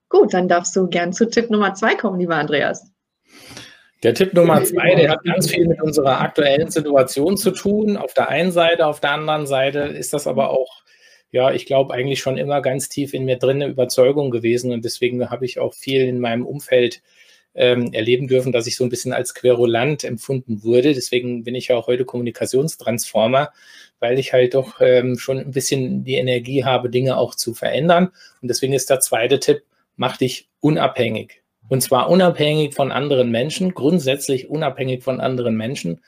Gut, 0.08 0.34
dann 0.34 0.48
darfst 0.48 0.76
du 0.76 0.86
gern 0.88 1.12
zu 1.12 1.28
Tipp 1.28 1.50
Nummer 1.50 1.74
zwei 1.74 1.94
kommen, 1.94 2.20
lieber 2.20 2.36
Andreas. 2.36 2.90
Der 4.02 4.14
Tipp 4.14 4.34
Nummer 4.34 4.62
zwei, 4.62 4.94
der 4.94 5.10
hat 5.10 5.24
ganz 5.24 5.50
viel 5.50 5.66
mit 5.66 5.80
unserer 5.82 6.20
aktuellen 6.20 6.70
Situation 6.70 7.36
zu 7.36 7.50
tun. 7.50 7.96
Auf 7.96 8.12
der 8.12 8.28
einen 8.28 8.52
Seite, 8.52 8.86
auf 8.86 9.00
der 9.00 9.12
anderen 9.12 9.46
Seite 9.46 9.80
ist 9.80 10.12
das 10.12 10.26
aber 10.26 10.50
auch, 10.50 10.82
ja, 11.30 11.50
ich 11.50 11.66
glaube, 11.66 11.94
eigentlich 11.94 12.20
schon 12.20 12.36
immer 12.36 12.60
ganz 12.60 12.88
tief 12.88 13.14
in 13.14 13.24
mir 13.24 13.38
drin 13.38 13.62
eine 13.62 13.72
Überzeugung 13.72 14.30
gewesen. 14.30 14.72
Und 14.72 14.84
deswegen 14.84 15.28
habe 15.30 15.44
ich 15.44 15.58
auch 15.58 15.74
viel 15.74 16.02
in 16.02 16.20
meinem 16.20 16.46
Umfeld 16.46 17.02
ähm, 17.56 17.92
erleben 17.92 18.28
dürfen, 18.28 18.52
dass 18.52 18.66
ich 18.66 18.76
so 18.76 18.84
ein 18.84 18.90
bisschen 18.90 19.12
als 19.12 19.34
Querulant 19.34 20.04
empfunden 20.04 20.62
wurde. 20.62 20.94
Deswegen 20.94 21.42
bin 21.42 21.54
ich 21.54 21.68
ja 21.68 21.76
auch 21.76 21.86
heute 21.86 22.04
Kommunikationstransformer, 22.04 23.50
weil 23.98 24.18
ich 24.18 24.32
halt 24.32 24.54
doch 24.54 24.80
ähm, 24.80 25.18
schon 25.18 25.38
ein 25.38 25.50
bisschen 25.50 26.04
die 26.04 26.14
Energie 26.14 26.64
habe, 26.64 26.90
Dinge 26.90 27.16
auch 27.16 27.34
zu 27.34 27.54
verändern. 27.54 28.10
Und 28.42 28.48
deswegen 28.48 28.74
ist 28.74 28.90
der 28.90 29.00
zweite 29.00 29.40
Tipp, 29.40 29.62
mach 29.96 30.18
dich 30.18 30.48
unabhängig. 30.60 31.42
Und 31.68 31.82
zwar 31.82 32.10
unabhängig 32.10 32.74
von 32.74 32.92
anderen 32.92 33.30
Menschen, 33.30 33.74
grundsätzlich 33.74 34.48
unabhängig 34.48 35.02
von 35.02 35.20
anderen 35.20 35.56
Menschen. 35.56 36.00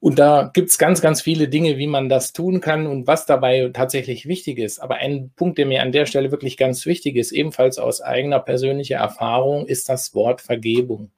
Und 0.00 0.20
da 0.20 0.50
gibt 0.54 0.70
es 0.70 0.78
ganz, 0.78 1.00
ganz 1.00 1.22
viele 1.22 1.48
Dinge, 1.48 1.76
wie 1.76 1.88
man 1.88 2.08
das 2.08 2.32
tun 2.32 2.60
kann 2.60 2.86
und 2.86 3.08
was 3.08 3.26
dabei 3.26 3.70
tatsächlich 3.72 4.26
wichtig 4.26 4.58
ist. 4.58 4.78
Aber 4.78 4.96
ein 4.96 5.32
Punkt, 5.34 5.58
der 5.58 5.66
mir 5.66 5.82
an 5.82 5.90
der 5.90 6.06
Stelle 6.06 6.30
wirklich 6.30 6.56
ganz 6.56 6.86
wichtig 6.86 7.16
ist, 7.16 7.32
ebenfalls 7.32 7.78
aus 7.78 8.00
eigener 8.00 8.38
persönlicher 8.38 8.98
Erfahrung, 8.98 9.66
ist 9.66 9.88
das 9.88 10.14
Wort 10.14 10.40
Vergebung. 10.40 11.10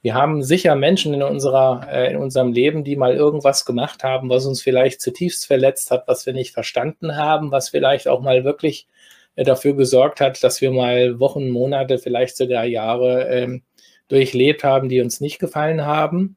Wir 0.00 0.14
haben 0.14 0.42
sicher 0.42 0.76
Menschen 0.76 1.12
in, 1.12 1.22
unserer, 1.22 1.86
äh, 1.90 2.10
in 2.10 2.16
unserem 2.16 2.52
Leben, 2.52 2.84
die 2.84 2.96
mal 2.96 3.14
irgendwas 3.14 3.66
gemacht 3.66 4.02
haben, 4.02 4.30
was 4.30 4.46
uns 4.46 4.62
vielleicht 4.62 5.02
zutiefst 5.02 5.46
verletzt 5.46 5.90
hat, 5.90 6.08
was 6.08 6.24
wir 6.24 6.32
nicht 6.32 6.54
verstanden 6.54 7.16
haben, 7.16 7.50
was 7.50 7.68
vielleicht 7.68 8.08
auch 8.08 8.22
mal 8.22 8.44
wirklich 8.44 8.86
dafür 9.44 9.74
gesorgt 9.76 10.20
hat, 10.20 10.42
dass 10.42 10.62
wir 10.62 10.70
mal 10.70 11.20
Wochen, 11.20 11.50
Monate, 11.50 11.98
vielleicht 11.98 12.36
sogar 12.38 12.64
Jahre 12.64 13.28
ähm, 13.28 13.62
durchlebt 14.08 14.64
haben, 14.64 14.88
die 14.88 15.02
uns 15.02 15.20
nicht 15.20 15.38
gefallen 15.38 15.84
haben. 15.84 16.36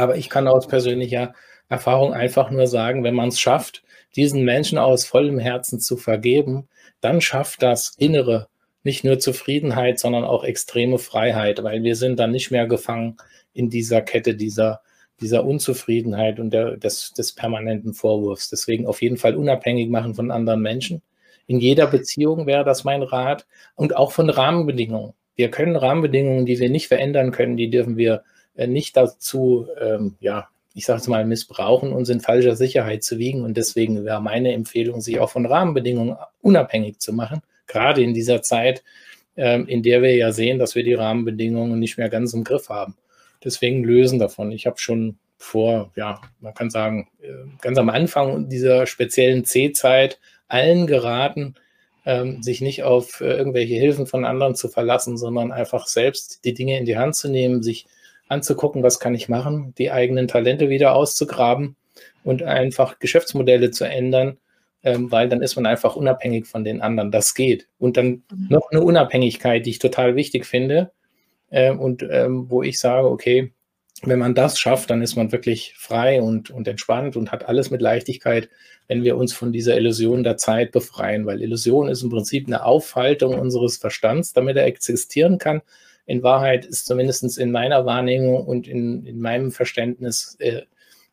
Aber 0.00 0.16
ich 0.16 0.30
kann 0.30 0.48
aus 0.48 0.66
persönlicher 0.66 1.34
Erfahrung 1.68 2.14
einfach 2.14 2.50
nur 2.50 2.66
sagen, 2.66 3.04
wenn 3.04 3.14
man 3.14 3.28
es 3.28 3.38
schafft, 3.38 3.82
diesen 4.16 4.44
Menschen 4.44 4.78
aus 4.78 5.04
vollem 5.04 5.38
Herzen 5.38 5.78
zu 5.78 5.96
vergeben, 5.96 6.68
dann 7.00 7.20
schafft 7.20 7.62
das 7.62 7.94
innere 7.98 8.48
nicht 8.82 9.04
nur 9.04 9.18
Zufriedenheit, 9.18 9.98
sondern 9.98 10.24
auch 10.24 10.42
extreme 10.42 10.98
Freiheit, 10.98 11.62
weil 11.62 11.82
wir 11.82 11.96
sind 11.96 12.18
dann 12.18 12.30
nicht 12.30 12.50
mehr 12.50 12.66
gefangen 12.66 13.18
in 13.52 13.68
dieser 13.68 14.00
Kette 14.00 14.34
dieser 14.34 14.80
dieser 15.20 15.44
Unzufriedenheit 15.44 16.40
und 16.40 16.50
der, 16.50 16.78
des, 16.78 17.12
des 17.12 17.34
permanenten 17.34 17.92
Vorwurfs. 17.92 18.48
Deswegen 18.48 18.86
auf 18.86 19.02
jeden 19.02 19.18
Fall 19.18 19.36
unabhängig 19.36 19.90
machen 19.90 20.14
von 20.14 20.30
anderen 20.30 20.62
Menschen. 20.62 21.02
In 21.46 21.60
jeder 21.60 21.86
Beziehung 21.86 22.46
wäre 22.46 22.64
das 22.64 22.84
mein 22.84 23.02
Rat 23.02 23.46
und 23.74 23.94
auch 23.94 24.12
von 24.12 24.30
Rahmenbedingungen. 24.30 25.12
Wir 25.36 25.50
können 25.50 25.76
Rahmenbedingungen, 25.76 26.46
die 26.46 26.58
wir 26.58 26.70
nicht 26.70 26.88
verändern 26.88 27.32
können, 27.32 27.58
die 27.58 27.68
dürfen 27.68 27.98
wir 27.98 28.22
nicht 28.66 28.96
dazu, 28.96 29.66
ähm, 29.80 30.16
ja, 30.20 30.48
ich 30.74 30.86
sage 30.86 31.00
es 31.00 31.08
mal, 31.08 31.24
missbrauchen, 31.24 31.92
uns 31.92 32.08
in 32.08 32.20
falscher 32.20 32.56
Sicherheit 32.56 33.02
zu 33.02 33.18
wiegen. 33.18 33.44
Und 33.44 33.56
deswegen 33.56 34.04
wäre 34.04 34.22
meine 34.22 34.52
Empfehlung, 34.52 35.00
sich 35.00 35.18
auch 35.18 35.30
von 35.30 35.46
Rahmenbedingungen 35.46 36.16
unabhängig 36.42 36.98
zu 36.98 37.12
machen, 37.12 37.42
gerade 37.66 38.02
in 38.02 38.14
dieser 38.14 38.42
Zeit, 38.42 38.82
ähm, 39.36 39.66
in 39.66 39.82
der 39.82 40.02
wir 40.02 40.14
ja 40.14 40.32
sehen, 40.32 40.58
dass 40.58 40.74
wir 40.74 40.84
die 40.84 40.94
Rahmenbedingungen 40.94 41.78
nicht 41.78 41.98
mehr 41.98 42.08
ganz 42.08 42.32
im 42.34 42.44
Griff 42.44 42.68
haben. 42.68 42.96
Deswegen 43.42 43.84
lösen 43.84 44.18
davon. 44.18 44.52
Ich 44.52 44.66
habe 44.66 44.78
schon 44.78 45.18
vor, 45.38 45.90
ja, 45.96 46.20
man 46.40 46.54
kann 46.54 46.70
sagen, 46.70 47.08
äh, 47.22 47.28
ganz 47.62 47.78
am 47.78 47.88
Anfang 47.88 48.48
dieser 48.48 48.86
speziellen 48.86 49.44
C-Zeit 49.44 50.20
allen 50.48 50.86
geraten, 50.86 51.54
ähm, 52.04 52.42
sich 52.42 52.60
nicht 52.60 52.82
auf 52.82 53.20
äh, 53.20 53.36
irgendwelche 53.36 53.74
Hilfen 53.74 54.06
von 54.06 54.24
anderen 54.24 54.54
zu 54.54 54.68
verlassen, 54.68 55.16
sondern 55.16 55.52
einfach 55.52 55.86
selbst 55.86 56.44
die 56.44 56.54
Dinge 56.54 56.78
in 56.78 56.84
die 56.84 56.98
Hand 56.98 57.16
zu 57.16 57.30
nehmen, 57.30 57.62
sich 57.62 57.86
anzugucken, 58.30 58.82
was 58.82 59.00
kann 59.00 59.14
ich 59.14 59.28
machen, 59.28 59.74
die 59.76 59.90
eigenen 59.90 60.28
Talente 60.28 60.68
wieder 60.68 60.94
auszugraben 60.94 61.76
und 62.22 62.42
einfach 62.42 62.98
Geschäftsmodelle 62.98 63.70
zu 63.70 63.84
ändern, 63.84 64.38
ähm, 64.84 65.10
weil 65.10 65.28
dann 65.28 65.42
ist 65.42 65.56
man 65.56 65.66
einfach 65.66 65.96
unabhängig 65.96 66.46
von 66.46 66.64
den 66.64 66.80
anderen. 66.80 67.10
Das 67.10 67.34
geht. 67.34 67.66
Und 67.78 67.96
dann 67.96 68.22
mhm. 68.30 68.46
noch 68.48 68.70
eine 68.70 68.82
Unabhängigkeit, 68.82 69.66
die 69.66 69.70
ich 69.70 69.78
total 69.80 70.14
wichtig 70.16 70.46
finde 70.46 70.92
äh, 71.50 71.72
und 71.72 72.06
ähm, 72.08 72.48
wo 72.48 72.62
ich 72.62 72.78
sage, 72.78 73.08
okay, 73.10 73.52
wenn 74.02 74.18
man 74.18 74.34
das 74.34 74.58
schafft, 74.58 74.90
dann 74.90 75.02
ist 75.02 75.16
man 75.16 75.32
wirklich 75.32 75.74
frei 75.76 76.22
und, 76.22 76.50
und 76.50 76.66
entspannt 76.68 77.16
und 77.16 77.32
hat 77.32 77.48
alles 77.48 77.70
mit 77.70 77.82
Leichtigkeit, 77.82 78.48
wenn 78.88 79.04
wir 79.04 79.16
uns 79.16 79.32
von 79.32 79.52
dieser 79.52 79.76
Illusion 79.76 80.22
der 80.22 80.36
Zeit 80.36 80.72
befreien, 80.72 81.26
weil 81.26 81.42
Illusion 81.42 81.88
ist 81.88 82.02
im 82.02 82.10
Prinzip 82.10 82.46
eine 82.46 82.64
Aufhaltung 82.64 83.38
unseres 83.38 83.76
Verstands, 83.76 84.32
damit 84.32 84.56
er 84.56 84.64
existieren 84.64 85.38
kann. 85.38 85.60
In 86.10 86.24
Wahrheit 86.24 86.66
ist 86.66 86.86
zumindest 86.86 87.38
in 87.38 87.52
meiner 87.52 87.86
Wahrnehmung 87.86 88.44
und 88.44 88.66
in, 88.66 89.06
in 89.06 89.20
meinem 89.20 89.52
Verständnis 89.52 90.34
äh, 90.40 90.62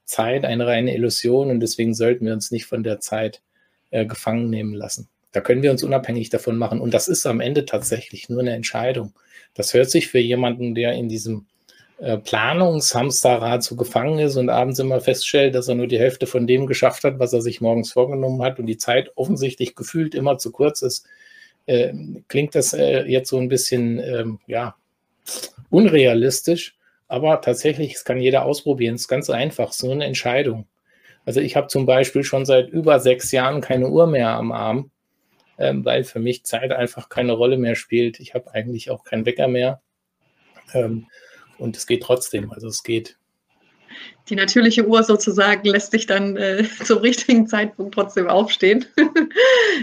Zeit 0.05 0.43
eine 0.43 0.65
reine 0.65 0.95
Illusion 0.95 1.51
und 1.51 1.59
deswegen 1.59 1.93
sollten 1.93 2.25
wir 2.25 2.33
uns 2.33 2.49
nicht 2.49 2.65
von 2.65 2.81
der 2.81 2.99
Zeit 2.99 3.43
äh, 3.91 4.07
gefangen 4.07 4.49
nehmen 4.49 4.73
lassen. 4.73 5.07
Da 5.33 5.41
können 5.41 5.61
wir 5.61 5.69
uns 5.69 5.83
unabhängig 5.83 6.31
davon 6.31 6.57
machen. 6.57 6.81
Und 6.81 6.95
das 6.95 7.07
ist 7.07 7.27
am 7.27 7.41
Ende 7.41 7.65
tatsächlich 7.65 8.27
nur 8.27 8.39
eine 8.39 8.55
Entscheidung. 8.55 9.13
Das 9.53 9.75
hört 9.75 9.91
sich 9.91 10.07
für 10.07 10.17
jemanden, 10.17 10.73
der 10.73 10.93
in 10.93 11.09
diesem 11.09 11.45
äh, 11.99 12.17
Planungshamsterrad 12.17 13.63
so 13.63 13.75
gefangen 13.75 14.17
ist 14.17 14.35
und 14.35 14.49
abends 14.49 14.79
immer 14.79 14.99
feststellt, 14.99 15.53
dass 15.53 15.67
er 15.67 15.75
nur 15.75 15.85
die 15.85 15.99
Hälfte 15.99 16.25
von 16.25 16.47
dem 16.47 16.65
geschafft 16.65 17.03
hat, 17.03 17.19
was 17.19 17.33
er 17.33 17.43
sich 17.43 17.61
morgens 17.61 17.91
vorgenommen 17.91 18.41
hat 18.41 18.57
und 18.57 18.65
die 18.65 18.77
Zeit 18.77 19.11
offensichtlich 19.13 19.75
gefühlt 19.75 20.15
immer 20.15 20.39
zu 20.39 20.51
kurz 20.51 20.81
ist, 20.81 21.05
äh, 21.67 21.93
klingt 22.29 22.55
das 22.55 22.73
äh, 22.73 23.03
jetzt 23.03 23.29
so 23.29 23.37
ein 23.37 23.47
bisschen, 23.47 23.99
ähm, 23.99 24.39
ja, 24.47 24.75
unrealistisch. 25.69 26.75
Aber 27.07 27.41
tatsächlich, 27.41 27.95
es 27.95 28.03
kann 28.03 28.19
jeder 28.19 28.45
ausprobieren. 28.45 28.95
Es 28.95 29.01
ist 29.01 29.07
ganz 29.07 29.29
einfach, 29.29 29.71
so 29.71 29.91
eine 29.91 30.05
Entscheidung. 30.05 30.67
Also 31.25 31.41
ich 31.41 31.55
habe 31.55 31.67
zum 31.67 31.85
Beispiel 31.85 32.23
schon 32.23 32.45
seit 32.45 32.69
über 32.69 32.99
sechs 32.99 33.31
Jahren 33.31 33.61
keine 33.61 33.89
Uhr 33.89 34.07
mehr 34.07 34.29
am 34.29 34.51
Arm, 34.51 34.91
ähm, 35.57 35.83
weil 35.83 36.03
für 36.03 36.19
mich 36.19 36.45
Zeit 36.45 36.71
einfach 36.71 37.09
keine 37.09 37.33
Rolle 37.33 37.57
mehr 37.57 37.75
spielt. 37.75 38.19
Ich 38.19 38.33
habe 38.33 38.53
eigentlich 38.53 38.89
auch 38.91 39.03
keinen 39.03 39.25
Wecker 39.25 39.47
mehr. 39.47 39.81
Ähm, 40.73 41.07
und 41.57 41.75
es 41.75 41.87
geht 41.87 42.03
trotzdem. 42.03 42.51
Also 42.51 42.67
es 42.67 42.83
geht. 42.83 43.17
Die 44.29 44.35
natürliche 44.35 44.85
Uhr 44.85 45.03
sozusagen 45.03 45.67
lässt 45.67 45.91
sich 45.91 46.05
dann 46.05 46.37
äh, 46.37 46.63
zum 46.83 46.99
richtigen 46.99 47.47
Zeitpunkt 47.47 47.95
trotzdem 47.95 48.27
aufstehen. 48.27 48.85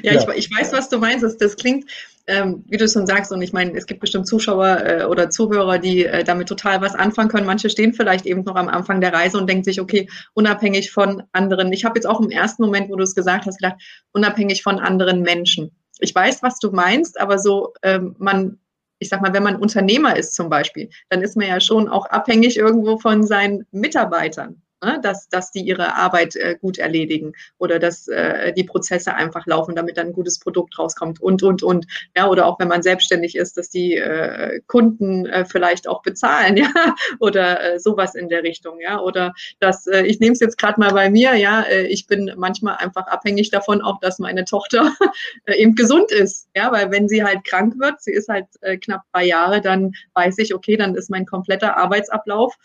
ja, 0.03 0.13
ja. 0.13 0.29
Ich, 0.31 0.47
ich, 0.47 0.51
weiß, 0.51 0.73
was 0.73 0.89
du 0.89 0.99
meinst. 0.99 1.25
Das, 1.25 1.37
das 1.37 1.57
klingt 1.57 1.91
ähm, 2.27 2.65
wie 2.69 2.79
du 2.79 2.89
schon 2.89 3.07
sagst, 3.07 3.33
und 3.33 3.43
ich 3.43 3.53
meine, 3.53 3.77
es 3.77 3.87
gibt 3.87 4.01
bestimmt 4.01 4.27
Zuschauer 4.27 4.83
äh, 4.85 5.05
oder 5.05 5.29
Zuhörer, 5.31 5.79
die 5.79 6.07
äh, 6.07 6.25
damit 6.25 6.49
total 6.49 6.81
was 6.81 6.95
anfangen 6.95 7.29
können. 7.29 7.47
Manche 7.47 7.69
stehen 7.69 7.93
vielleicht 7.93 8.25
eben 8.25 8.45
noch 8.45 8.57
am 8.57 8.69
Anfang 8.69 9.01
der 9.01 9.13
Reise 9.13 9.37
und 9.39 9.49
denken 9.49 9.65
sich, 9.65 9.81
okay, 9.81 10.09
unabhängig 10.33 10.91
von 10.91 11.23
anderen. 11.33 11.73
Ich 11.73 11.85
habe 11.85 11.99
jetzt 11.99 12.07
auch 12.07 12.21
im 12.21 12.31
ersten 12.31 12.63
Moment, 12.63 12.89
wo 12.89 12.97
du 12.97 13.03
es 13.03 13.15
gesagt 13.15 13.47
hast, 13.47 13.59
gedacht, 13.59 13.81
unabhängig 14.13 14.63
von 14.63 14.79
anderen 14.79 15.21
Menschen. 15.21 15.71
Ich 15.99 16.15
weiß, 16.15 16.43
was 16.43 16.59
du 16.59 16.71
meinst, 16.71 17.21
aber 17.21 17.39
so, 17.39 17.75
ähm, 17.83 18.17
man, 18.19 18.59
ich 18.99 19.11
sag 19.11 19.21
mal, 19.21 19.35
wenn 19.35 19.43
man 19.43 19.57
Unternehmer 19.57 20.17
ist 20.17 20.35
zum 20.35 20.49
Beispiel, 20.49 20.89
dann 21.11 21.21
ist 21.21 21.37
man 21.37 21.47
ja 21.47 21.61
schon 21.61 21.89
auch 21.89 22.07
abhängig 22.07 22.57
irgendwo 22.57 22.99
von 22.99 23.27
seinen 23.27 23.67
Mitarbeitern 23.71 24.64
ne? 24.85 25.01
dass, 25.03 25.29
dass 25.29 25.51
die 25.51 25.61
ihre 25.61 25.95
Arbeit 25.95 26.37
äh, 26.37 26.57
gut 26.61 26.79
erledigen 26.79 27.33
oder 27.59 27.79
dass 27.79 28.09
äh, 28.09 28.53
die 28.53 28.65
Prozesse 28.65 29.15
einfach 29.15 29.47
laufen, 29.47 29.75
damit 29.75 29.97
dann 29.97 30.09
ein 30.09 30.13
gutes 30.13 30.39
Produkt 30.39 30.79
rauskommt 30.79 31.21
und, 31.21 31.43
und, 31.43 31.63
und. 31.63 31.87
Ja, 32.17 32.29
oder 32.29 32.47
auch 32.47 32.59
wenn 32.59 32.69
man 32.69 32.83
selbstständig 32.83 33.37
ist, 33.37 33.57
dass 33.57 33.71
die 33.71 33.97
äh, 33.97 34.61
Kunden 34.67 35.27
äh, 35.27 35.45
vielleicht 35.45 35.89
auch 35.89 36.03
bezahlen, 36.03 36.57
ja, 36.59 36.95
oder 37.21 37.75
äh, 37.75 37.79
sowas 37.79 38.15
in 38.15 38.29
der 38.29 38.43
Richtung, 38.43 38.81
ja, 38.81 39.01
oder 39.01 39.33
dass, 39.61 39.87
äh, 39.87 40.03
ich 40.03 40.21
nehme 40.21 40.33
es 40.33 40.41
jetzt 40.41 40.59
gerade 40.59 40.81
mal 40.81 40.93
bei 40.93 41.11
mir, 41.11 41.35
ja, 41.35 41.63
äh, 41.63 41.87
ich 41.87 42.07
bin 42.07 42.33
manchmal 42.37 42.77
einfach 42.77 43.07
abhängig 43.07 43.51
davon 43.51 43.83
auch, 43.83 44.01
dass 44.01 44.19
meine 44.19 44.45
Tochter 44.45 44.93
äh, 45.47 45.55
eben 45.57 45.75
gesund 45.75 46.11
ist, 46.11 46.49
ja, 46.57 46.71
weil 46.73 46.91
wenn 46.91 47.09
sie 47.09 47.25
halt 47.25 47.45
krank 47.45 47.75
wird, 47.79 48.03
sie 48.03 48.13
ist 48.13 48.29
halt 48.29 48.47
äh, 48.61 48.77
knapp 48.77 49.03
drei 49.13 49.25
Jahre, 49.25 49.61
dann 49.61 49.93
weiß 50.15 50.39
ich, 50.39 50.55
okay, 50.55 50.77
dann 50.77 50.95
ist 50.95 51.11
mein 51.11 51.27
kompletter 51.27 51.77
Arbeitsablauf 51.77 52.57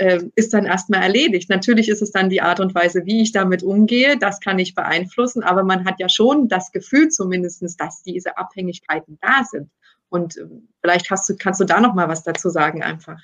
äh, 0.00 0.18
ist 0.34 0.54
dann 0.54 0.64
erstmal 0.64 1.02
erledigt. 1.02 1.50
Natürlich 1.50 1.90
ist 1.90 2.00
es 2.00 2.10
dann 2.10 2.30
die 2.30 2.40
Art 2.40 2.58
und 2.58 2.74
Weise, 2.74 3.04
wie 3.04 3.20
ich 3.20 3.32
damit 3.32 3.62
umgehe, 3.62 4.16
das 4.16 4.40
kann 4.40 4.58
ich 4.58 4.74
beeinflussen, 4.74 5.42
aber 5.42 5.62
man 5.62 5.84
hat 5.84 5.96
ja 6.00 6.08
schon 6.08 6.48
das 6.48 6.72
Gefühl 6.72 7.10
zumindest, 7.10 7.62
dass 7.78 8.02
diese 8.02 8.38
Abhängigkeiten 8.38 9.18
da 9.20 9.44
sind. 9.44 9.70
Und 10.08 10.38
äh, 10.38 10.46
vielleicht 10.80 11.10
hast 11.10 11.28
du, 11.28 11.36
kannst 11.36 11.60
du 11.60 11.66
da 11.66 11.80
noch 11.80 11.94
mal 11.94 12.08
was 12.08 12.24
dazu 12.24 12.48
sagen 12.48 12.82
einfach. 12.82 13.20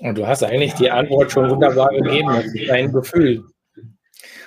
Und 0.00 0.18
du 0.18 0.26
hast 0.26 0.42
eigentlich 0.42 0.74
die 0.74 0.90
Antwort 0.90 1.32
schon 1.32 1.48
wunderbar 1.48 1.88
gegeben. 1.88 2.28
Das 2.28 2.54
ist 2.54 2.70
ein 2.70 2.92
Gefühl. 2.92 3.44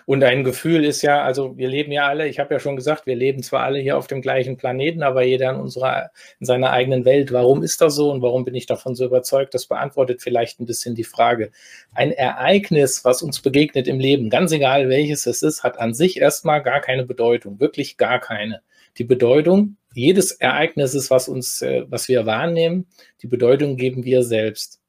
Und 0.09 0.23
ein 0.23 0.43
Gefühl 0.43 0.85
ist 0.85 1.03
ja, 1.03 1.21
also 1.21 1.55
wir 1.55 1.67
leben 1.67 1.91
ja 1.91 2.07
alle, 2.07 2.27
ich 2.27 2.39
habe 2.39 2.51
ja 2.51 2.59
schon 2.59 2.75
gesagt, 2.75 3.05
wir 3.05 3.15
leben 3.15 3.43
zwar 3.43 3.61
alle 3.61 3.77
hier 3.77 3.95
auf 3.95 4.07
dem 4.07 4.23
gleichen 4.23 4.57
Planeten, 4.57 5.03
aber 5.03 5.21
jeder 5.21 5.51
in 5.51 5.57
unserer, 5.57 6.09
in 6.39 6.47
seiner 6.47 6.71
eigenen 6.71 7.05
Welt. 7.05 7.31
Warum 7.31 7.61
ist 7.61 7.79
das 7.79 7.93
so 7.93 8.09
und 8.11 8.23
warum 8.23 8.43
bin 8.43 8.55
ich 8.55 8.65
davon 8.65 8.95
so 8.95 9.05
überzeugt? 9.05 9.53
Das 9.53 9.67
beantwortet 9.67 10.23
vielleicht 10.23 10.59
ein 10.59 10.65
bisschen 10.65 10.95
die 10.95 11.03
Frage. 11.03 11.51
Ein 11.93 12.11
Ereignis, 12.11 13.05
was 13.05 13.21
uns 13.21 13.39
begegnet 13.39 13.87
im 13.87 13.99
Leben, 13.99 14.31
ganz 14.31 14.51
egal 14.51 14.89
welches 14.89 15.27
es 15.27 15.43
ist, 15.43 15.61
hat 15.61 15.79
an 15.79 15.93
sich 15.93 16.19
erstmal 16.19 16.63
gar 16.63 16.81
keine 16.81 17.05
Bedeutung, 17.05 17.59
wirklich 17.59 17.97
gar 17.97 18.19
keine. 18.19 18.63
Die 18.97 19.03
Bedeutung 19.03 19.77
jedes 19.93 20.31
Ereignisses, 20.31 21.11
was 21.11 21.29
uns, 21.29 21.61
äh, 21.61 21.83
was 21.87 22.07
wir 22.07 22.25
wahrnehmen, 22.25 22.87
die 23.21 23.27
Bedeutung 23.27 23.77
geben 23.77 24.03
wir 24.05 24.23
selbst 24.23 24.81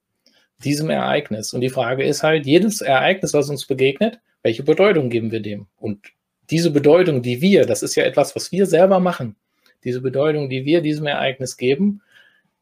diesem 0.65 0.89
Ereignis. 0.89 1.53
Und 1.53 1.61
die 1.61 1.69
Frage 1.69 2.05
ist 2.05 2.23
halt, 2.23 2.47
jedes 2.47 2.81
Ereignis, 2.81 3.35
was 3.35 3.51
uns 3.51 3.67
begegnet, 3.67 4.19
welche 4.43 4.63
Bedeutung 4.63 5.11
geben 5.11 5.31
wir 5.31 5.41
dem? 5.41 5.67
Und 5.77 6.13
diese 6.51 6.71
Bedeutung, 6.71 7.23
die 7.23 7.41
wir, 7.41 7.67
das 7.67 7.83
ist 7.83 7.95
ja 7.95 8.05
etwas, 8.05 8.35
was 8.35 8.53
wir 8.53 8.67
selber 8.67 9.01
machen, 9.01 9.37
diese 9.85 10.01
Bedeutung, 10.01 10.49
die 10.49 10.65
wir 10.65 10.81
diesem 10.81 11.07
Ereignis 11.07 11.57
geben, 11.57 12.03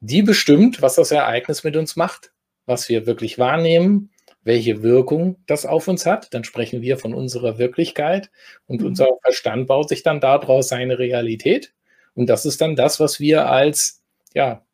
die 0.00 0.22
bestimmt, 0.22 0.82
was 0.82 0.94
das 0.94 1.10
Ereignis 1.10 1.64
mit 1.64 1.76
uns 1.76 1.96
macht, 1.96 2.32
was 2.66 2.88
wir 2.88 3.06
wirklich 3.06 3.38
wahrnehmen, 3.38 4.10
welche 4.44 4.82
Wirkung 4.82 5.36
das 5.46 5.66
auf 5.66 5.88
uns 5.88 6.06
hat. 6.06 6.32
Dann 6.32 6.44
sprechen 6.44 6.82
wir 6.82 6.98
von 6.98 7.14
unserer 7.14 7.58
Wirklichkeit 7.58 8.30
und 8.66 8.80
mhm. 8.80 8.88
unser 8.88 9.08
Verstand 9.22 9.66
baut 9.66 9.88
sich 9.88 10.02
dann 10.02 10.20
daraus 10.20 10.68
seine 10.68 10.98
Realität. 10.98 11.72
Und 12.14 12.28
das 12.28 12.46
ist 12.46 12.60
dann 12.60 12.76
das, 12.76 13.00
was 13.00 13.20
wir 13.20 13.48
als, 13.48 14.02
ja, 14.34 14.64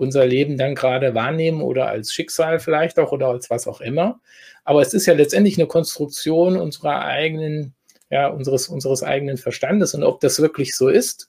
unser 0.00 0.26
Leben 0.26 0.56
dann 0.56 0.74
gerade 0.74 1.14
wahrnehmen 1.14 1.60
oder 1.60 1.88
als 1.88 2.12
Schicksal 2.12 2.58
vielleicht 2.58 2.98
auch 2.98 3.12
oder 3.12 3.28
als 3.28 3.50
was 3.50 3.66
auch 3.66 3.80
immer. 3.82 4.20
Aber 4.64 4.80
es 4.80 4.94
ist 4.94 5.06
ja 5.06 5.14
letztendlich 5.14 5.58
eine 5.58 5.66
Konstruktion 5.66 6.56
unserer 6.56 7.04
eigenen, 7.04 7.74
ja, 8.08 8.28
unseres, 8.28 8.68
unseres 8.68 9.02
eigenen 9.02 9.36
Verstandes. 9.36 9.94
Und 9.94 10.02
ob 10.02 10.20
das 10.20 10.40
wirklich 10.40 10.74
so 10.74 10.88
ist, 10.88 11.28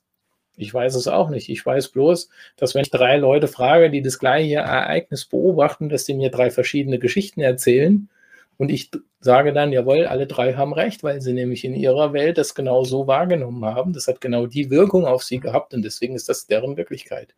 ich 0.55 0.73
weiß 0.73 0.95
es 0.95 1.07
auch 1.07 1.29
nicht. 1.29 1.49
Ich 1.49 1.65
weiß 1.65 1.89
bloß, 1.89 2.29
dass 2.55 2.73
wenn 2.73 2.83
ich 2.83 2.91
drei 2.91 3.17
Leute 3.17 3.47
frage, 3.47 3.89
die 3.89 4.01
das 4.01 4.19
gleiche 4.19 4.55
Ereignis 4.55 5.25
beobachten, 5.25 5.89
dass 5.89 6.05
die 6.05 6.13
mir 6.13 6.29
drei 6.29 6.49
verschiedene 6.49 6.97
Geschichten 6.97 7.41
erzählen. 7.41 8.09
Und 8.57 8.69
ich 8.69 8.89
sage 9.19 9.53
dann, 9.53 9.73
jawohl, 9.73 10.05
alle 10.05 10.27
drei 10.27 10.53
haben 10.53 10.73
recht, 10.73 11.03
weil 11.03 11.19
sie 11.19 11.33
nämlich 11.33 11.65
in 11.65 11.73
ihrer 11.73 12.13
Welt 12.13 12.37
das 12.37 12.55
genau 12.55 12.83
so 12.83 13.07
wahrgenommen 13.07 13.65
haben. 13.65 13.91
Das 13.91 14.07
hat 14.07 14.21
genau 14.21 14.45
die 14.45 14.69
Wirkung 14.69 15.05
auf 15.05 15.23
sie 15.23 15.39
gehabt 15.39 15.73
und 15.73 15.83
deswegen 15.83 16.15
ist 16.15 16.29
das 16.29 16.47
deren 16.47 16.77
Wirklichkeit. 16.77 17.33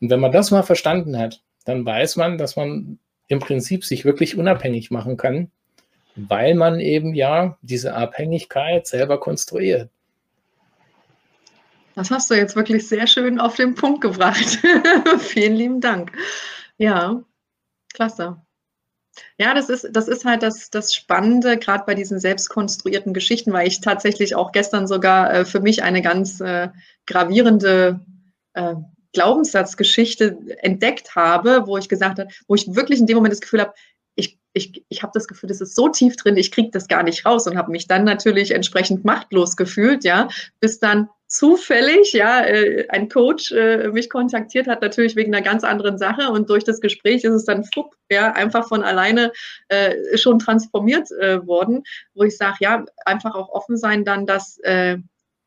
Und 0.00 0.10
wenn 0.10 0.20
man 0.20 0.32
das 0.32 0.50
mal 0.50 0.62
verstanden 0.62 1.18
hat, 1.18 1.42
dann 1.64 1.84
weiß 1.84 2.16
man, 2.16 2.38
dass 2.38 2.56
man 2.56 2.98
im 3.28 3.40
Prinzip 3.40 3.84
sich 3.84 4.04
wirklich 4.04 4.36
unabhängig 4.36 4.90
machen 4.90 5.16
kann, 5.16 5.50
weil 6.14 6.54
man 6.54 6.80
eben 6.80 7.14
ja 7.14 7.58
diese 7.62 7.94
Abhängigkeit 7.94 8.86
selber 8.86 9.18
konstruiert. 9.18 9.90
Das 11.94 12.10
hast 12.10 12.30
du 12.30 12.34
jetzt 12.34 12.56
wirklich 12.56 12.86
sehr 12.86 13.06
schön 13.06 13.40
auf 13.40 13.56
den 13.56 13.74
Punkt 13.74 14.02
gebracht. 14.02 14.58
Vielen 15.18 15.56
lieben 15.56 15.80
Dank. 15.80 16.12
Ja, 16.76 17.22
klasse. 17.94 18.36
Ja, 19.38 19.54
das 19.54 19.70
ist, 19.70 19.88
das 19.92 20.06
ist 20.06 20.26
halt 20.26 20.42
das, 20.42 20.68
das 20.68 20.94
Spannende, 20.94 21.56
gerade 21.56 21.84
bei 21.86 21.94
diesen 21.94 22.20
selbstkonstruierten 22.20 23.14
Geschichten, 23.14 23.52
weil 23.52 23.66
ich 23.66 23.80
tatsächlich 23.80 24.34
auch 24.34 24.52
gestern 24.52 24.86
sogar 24.86 25.32
äh, 25.32 25.44
für 25.46 25.60
mich 25.60 25.82
eine 25.82 26.02
ganz 26.02 26.40
äh, 26.40 26.68
gravierende 27.06 28.00
äh, 28.52 28.74
Glaubenssatzgeschichte 29.12 30.38
entdeckt 30.58 31.14
habe, 31.14 31.66
wo 31.66 31.76
ich 31.78 31.88
gesagt 31.88 32.18
habe, 32.18 32.30
wo 32.48 32.54
ich 32.54 32.74
wirklich 32.74 33.00
in 33.00 33.06
dem 33.06 33.16
Moment 33.16 33.32
das 33.32 33.40
Gefühl 33.40 33.60
habe, 33.60 33.74
ich, 34.14 34.38
ich, 34.52 34.84
ich 34.88 35.02
habe 35.02 35.12
das 35.14 35.28
Gefühl, 35.28 35.48
das 35.48 35.60
ist 35.60 35.74
so 35.74 35.88
tief 35.88 36.16
drin, 36.16 36.36
ich 36.36 36.50
kriege 36.50 36.70
das 36.70 36.88
gar 36.88 37.02
nicht 37.02 37.24
raus 37.24 37.46
und 37.46 37.56
habe 37.56 37.70
mich 37.70 37.86
dann 37.86 38.04
natürlich 38.04 38.50
entsprechend 38.50 39.04
machtlos 39.04 39.56
gefühlt, 39.56 40.04
ja, 40.04 40.28
bis 40.60 40.78
dann 40.80 41.08
zufällig, 41.28 42.12
ja, 42.12 42.44
äh, 42.44 42.86
ein 42.88 43.08
Coach 43.08 43.52
äh, 43.52 43.88
mich 43.88 44.08
kontaktiert 44.08 44.68
hat, 44.68 44.80
natürlich 44.80 45.16
wegen 45.16 45.34
einer 45.34 45.44
ganz 45.44 45.64
anderen 45.64 45.98
Sache 45.98 46.30
und 46.30 46.48
durch 46.48 46.64
das 46.64 46.80
Gespräch 46.80 47.24
ist 47.24 47.34
es 47.34 47.44
dann 47.44 47.64
fupp, 47.64 47.94
ja, 48.10 48.32
einfach 48.32 48.68
von 48.68 48.82
alleine 48.82 49.32
äh, 49.68 50.16
schon 50.16 50.38
transformiert 50.38 51.10
worden, 51.10 51.82
wo 52.14 52.22
ich 52.22 52.36
sage, 52.36 52.56
ja, 52.60 52.84
einfach 53.04 53.34
auch 53.34 53.48
offen 53.50 53.76
sein 53.76 54.04
dann, 54.04 54.26
dass, 54.26 54.60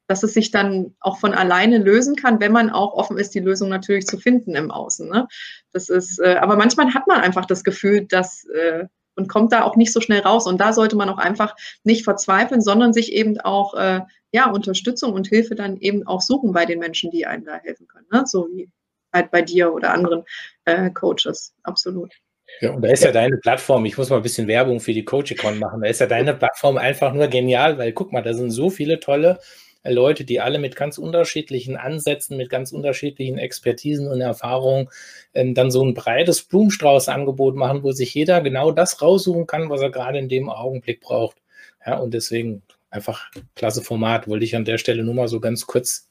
dass 0.10 0.24
es 0.24 0.34
sich 0.34 0.50
dann 0.50 0.96
auch 1.00 1.20
von 1.20 1.36
alleine 1.36 1.78
lösen 1.78 2.16
kann, 2.16 2.40
wenn 2.40 2.52
man 2.52 2.72
auch 2.72 2.94
offen 2.94 3.20
ist, 3.20 3.36
die 3.36 3.40
Lösung 3.40 3.70
natürlich 3.70 4.08
zu 4.08 4.18
finden 4.18 4.56
im 4.56 4.72
Außen. 4.72 5.08
Ne? 5.08 5.28
Das 5.72 5.90
ist, 5.90 6.20
äh, 6.20 6.38
aber 6.42 6.56
manchmal 6.56 6.96
hat 6.96 7.06
man 7.06 7.22
einfach 7.22 7.46
das 7.46 7.64
Gefühl, 7.64 8.06
dass 8.08 8.44
äh, 8.46 8.86
und 9.16 9.28
kommt 9.28 9.52
da 9.52 9.64
auch 9.64 9.76
nicht 9.76 9.94
so 9.94 10.02
schnell 10.02 10.22
raus. 10.22 10.48
Und 10.48 10.60
da 10.60 10.74
sollte 10.74 10.96
man 10.96 11.10
auch 11.10 11.20
einfach 11.20 11.56
nicht 11.84 12.06
verzweifeln, 12.06 12.62
sondern 12.62 12.92
sich 12.92 13.14
eben 13.14 13.40
auch 13.40 13.76
äh, 13.76 14.02
ja, 14.32 14.50
Unterstützung 14.50 15.14
und 15.14 15.28
Hilfe 15.28 15.54
dann 15.54 15.78
eben 15.78 16.08
auch 16.08 16.22
suchen 16.22 16.54
bei 16.54 16.66
den 16.66 16.80
Menschen, 16.80 17.12
die 17.12 17.28
einem 17.28 17.46
da 17.46 17.58
helfen 17.58 17.88
können. 17.88 18.08
Ne? 18.12 18.24
So 18.26 18.48
wie 18.48 18.70
halt 19.14 19.30
bei 19.30 19.44
dir 19.44 19.74
oder 19.74 19.94
anderen 19.94 20.24
äh, 20.66 20.90
Coaches. 20.90 21.54
Absolut. 21.64 22.14
Ja, 22.62 22.72
und 22.72 22.82
da 22.82 22.90
ist 22.90 23.04
ja 23.04 23.12
deine 23.12 23.38
Plattform, 23.38 23.86
ich 23.86 23.96
muss 23.96 24.10
mal 24.10 24.18
ein 24.18 24.24
bisschen 24.24 24.48
Werbung 24.48 24.80
für 24.80 24.94
die 24.94 25.06
Coachicon 25.06 25.60
machen, 25.60 25.82
da 25.82 25.88
ist 25.88 26.02
ja 26.02 26.08
deine 26.08 26.34
Plattform 26.34 26.78
einfach 26.78 27.14
nur 27.14 27.28
genial, 27.28 27.78
weil 27.78 27.94
guck 27.94 28.12
mal, 28.12 28.24
da 28.24 28.34
sind 28.34 28.50
so 28.50 28.72
viele 28.72 29.00
tolle 29.00 29.40
Leute, 29.84 30.26
die 30.26 30.42
alle 30.42 30.60
mit 30.60 30.76
ganz 30.76 30.98
unterschiedlichen 30.98 31.78
Ansätzen, 31.78 32.38
mit 32.38 32.50
ganz 32.50 32.72
unterschiedlichen 32.72 33.38
Expertisen 33.38 34.08
und 34.08 34.20
Erfahrungen 34.20 34.90
ähm, 35.34 35.54
dann 35.54 35.72
so 35.72 35.84
ein 35.84 35.94
breites 35.94 36.44
Blumenstrauß-Angebot 36.44 37.56
machen, 37.56 37.84
wo 37.84 37.92
sich 37.92 38.14
jeder 38.14 38.42
genau 38.42 38.72
das 38.72 39.02
raussuchen 39.02 39.48
kann, 39.48 39.70
was 39.70 39.82
er 39.82 39.90
gerade 39.90 40.20
in 40.20 40.30
dem 40.30 40.50
Augenblick 40.50 41.00
braucht. 41.00 41.38
Ja, 41.86 41.98
und 41.98 42.14
deswegen 42.14 42.62
einfach 42.90 43.30
klasse 43.56 43.82
Format, 43.82 44.28
wollte 44.28 44.46
ich 44.46 44.56
an 44.56 44.66
der 44.66 44.78
Stelle 44.78 45.04
nur 45.04 45.14
mal 45.14 45.28
so 45.28 45.40
ganz 45.40 45.66
kurz 45.66 46.10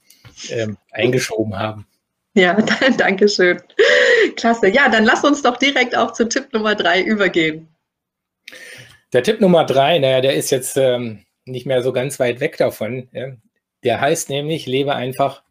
ähm, 0.51 0.79
eingeschoben 0.91 1.59
haben. 1.59 1.87
Ja, 2.35 2.57
danke 2.99 3.29
schön. 3.29 3.61
Klasse. 4.37 4.69
Ja, 4.69 4.89
dann 4.89 5.05
lass 5.05 5.25
uns 5.25 5.43
doch 5.43 5.57
direkt 5.57 5.97
auch 5.97 6.13
zu 6.13 6.29
Tipp 6.29 6.53
Nummer 6.53 6.75
drei 6.75 7.03
übergehen. 7.03 7.69
Der 9.13 9.23
Tipp 9.23 9.41
Nummer 9.41 9.65
drei, 9.65 9.99
naja, 9.99 10.21
der 10.21 10.35
ist 10.35 10.51
jetzt 10.51 10.77
ähm, 10.77 11.25
nicht 11.45 11.67
mehr 11.67 11.83
so 11.83 11.93
ganz 11.93 12.21
weit 12.21 12.41
weg 12.41 12.57
davon. 12.57 13.09
Ja. 13.13 13.33
Der 13.85 14.01
heißt 14.01 14.29
nämlich, 14.29 14.67
lebe 14.67 14.95
einfach 14.95 15.43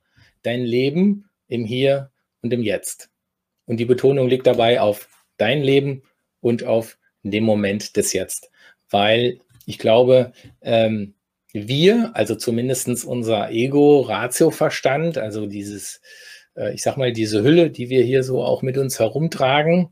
dein 0.44 0.64
Leben 0.64 1.30
im 1.48 1.66
Hier 1.66 2.12
und 2.42 2.54
im 2.54 2.62
Jetzt. 2.62 3.10
Und 3.66 3.78
die 3.78 3.86
Betonung 3.86 4.28
liegt 4.28 4.48
dabei 4.48 4.82
auf 4.82 5.08
dein 5.38 5.62
Leben 5.62 6.04
und 6.42 6.64
auf 6.64 6.98
dem 7.24 7.44
Moment 7.44 7.96
des 7.98 8.14
Jetzt. 8.14 8.50
Weil 8.90 9.40
ich 9.66 9.78
glaube, 9.78 10.32
ähm, 10.62 11.14
wir, 11.54 12.12
also 12.14 12.36
zumindest 12.36 13.06
unser 13.06 13.52
Ego, 13.52 14.02
Ratio-Verstand, 14.02 15.18
also 15.18 15.46
dieses, 15.48 16.02
äh, 16.56 16.74
ich 16.74 16.84
sag 16.84 16.98
mal, 16.98 17.12
diese 17.12 17.44
Hülle, 17.44 17.70
die 17.70 17.90
wir 17.90 18.04
hier 18.04 18.24
so 18.24 18.44
auch 18.44 18.62
mit 18.62 18.78
uns 18.78 19.00
herumtragen 19.00 19.90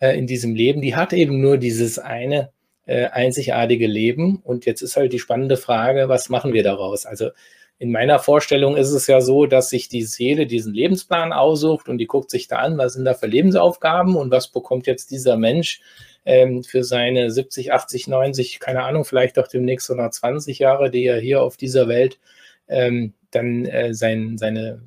äh, 0.00 0.16
in 0.18 0.26
diesem 0.26 0.54
Leben, 0.54 0.80
die 0.80 0.96
hat 0.96 1.12
eben 1.12 1.40
nur 1.40 1.58
dieses 1.58 1.98
eine 1.98 2.52
äh, 2.86 3.06
einzigartige 3.06 3.86
Leben. 3.86 4.36
Und 4.42 4.64
jetzt 4.66 4.82
ist 4.82 4.96
halt 4.96 5.12
die 5.12 5.18
spannende 5.18 5.56
Frage, 5.56 6.08
was 6.08 6.28
machen 6.28 6.52
wir 6.52 6.62
daraus? 6.62 7.04
Also 7.06 7.30
in 7.78 7.92
meiner 7.92 8.18
Vorstellung 8.18 8.76
ist 8.76 8.90
es 8.90 9.06
ja 9.06 9.20
so, 9.20 9.46
dass 9.46 9.70
sich 9.70 9.88
die 9.88 10.02
Seele 10.02 10.46
diesen 10.46 10.74
Lebensplan 10.74 11.32
aussucht 11.32 11.88
und 11.88 11.98
die 11.98 12.06
guckt 12.06 12.30
sich 12.30 12.48
da 12.48 12.56
an, 12.56 12.76
was 12.76 12.94
sind 12.94 13.04
da 13.04 13.14
für 13.14 13.26
Lebensaufgaben 13.26 14.16
und 14.16 14.32
was 14.32 14.48
bekommt 14.48 14.86
jetzt 14.88 15.12
dieser 15.12 15.36
Mensch 15.36 15.80
ähm, 16.24 16.64
für 16.64 16.82
seine 16.82 17.30
70, 17.30 17.72
80, 17.72 18.08
90, 18.08 18.58
keine 18.58 18.82
Ahnung, 18.82 19.04
vielleicht 19.04 19.38
auch 19.38 19.46
demnächst 19.46 19.90
120 19.90 20.58
Jahre, 20.58 20.90
die 20.90 21.04
er 21.04 21.20
hier 21.20 21.40
auf 21.40 21.56
dieser 21.56 21.86
Welt 21.86 22.18
ähm, 22.66 23.14
dann 23.30 23.64
äh, 23.64 23.94
sein, 23.94 24.38
seine 24.38 24.80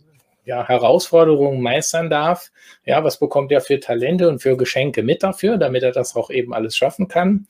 ja, 0.44 0.68
Herausforderungen 0.68 1.62
meistern 1.62 2.10
darf. 2.10 2.52
Ja, 2.86 3.04
was 3.04 3.20
bekommt 3.20 3.52
er 3.54 3.62
für 3.62 3.80
Talente 3.80 4.28
und 4.28 4.40
für 4.40 4.58
Geschenke 4.58 5.02
mit 5.02 5.24
dafür, 5.24 5.58
damit 5.58 5.84
er 5.84 5.92
das 5.92 6.16
auch 6.16 6.30
eben 6.30 6.54
alles 6.54 6.76
schaffen 6.76 7.08
kann? 7.08 7.48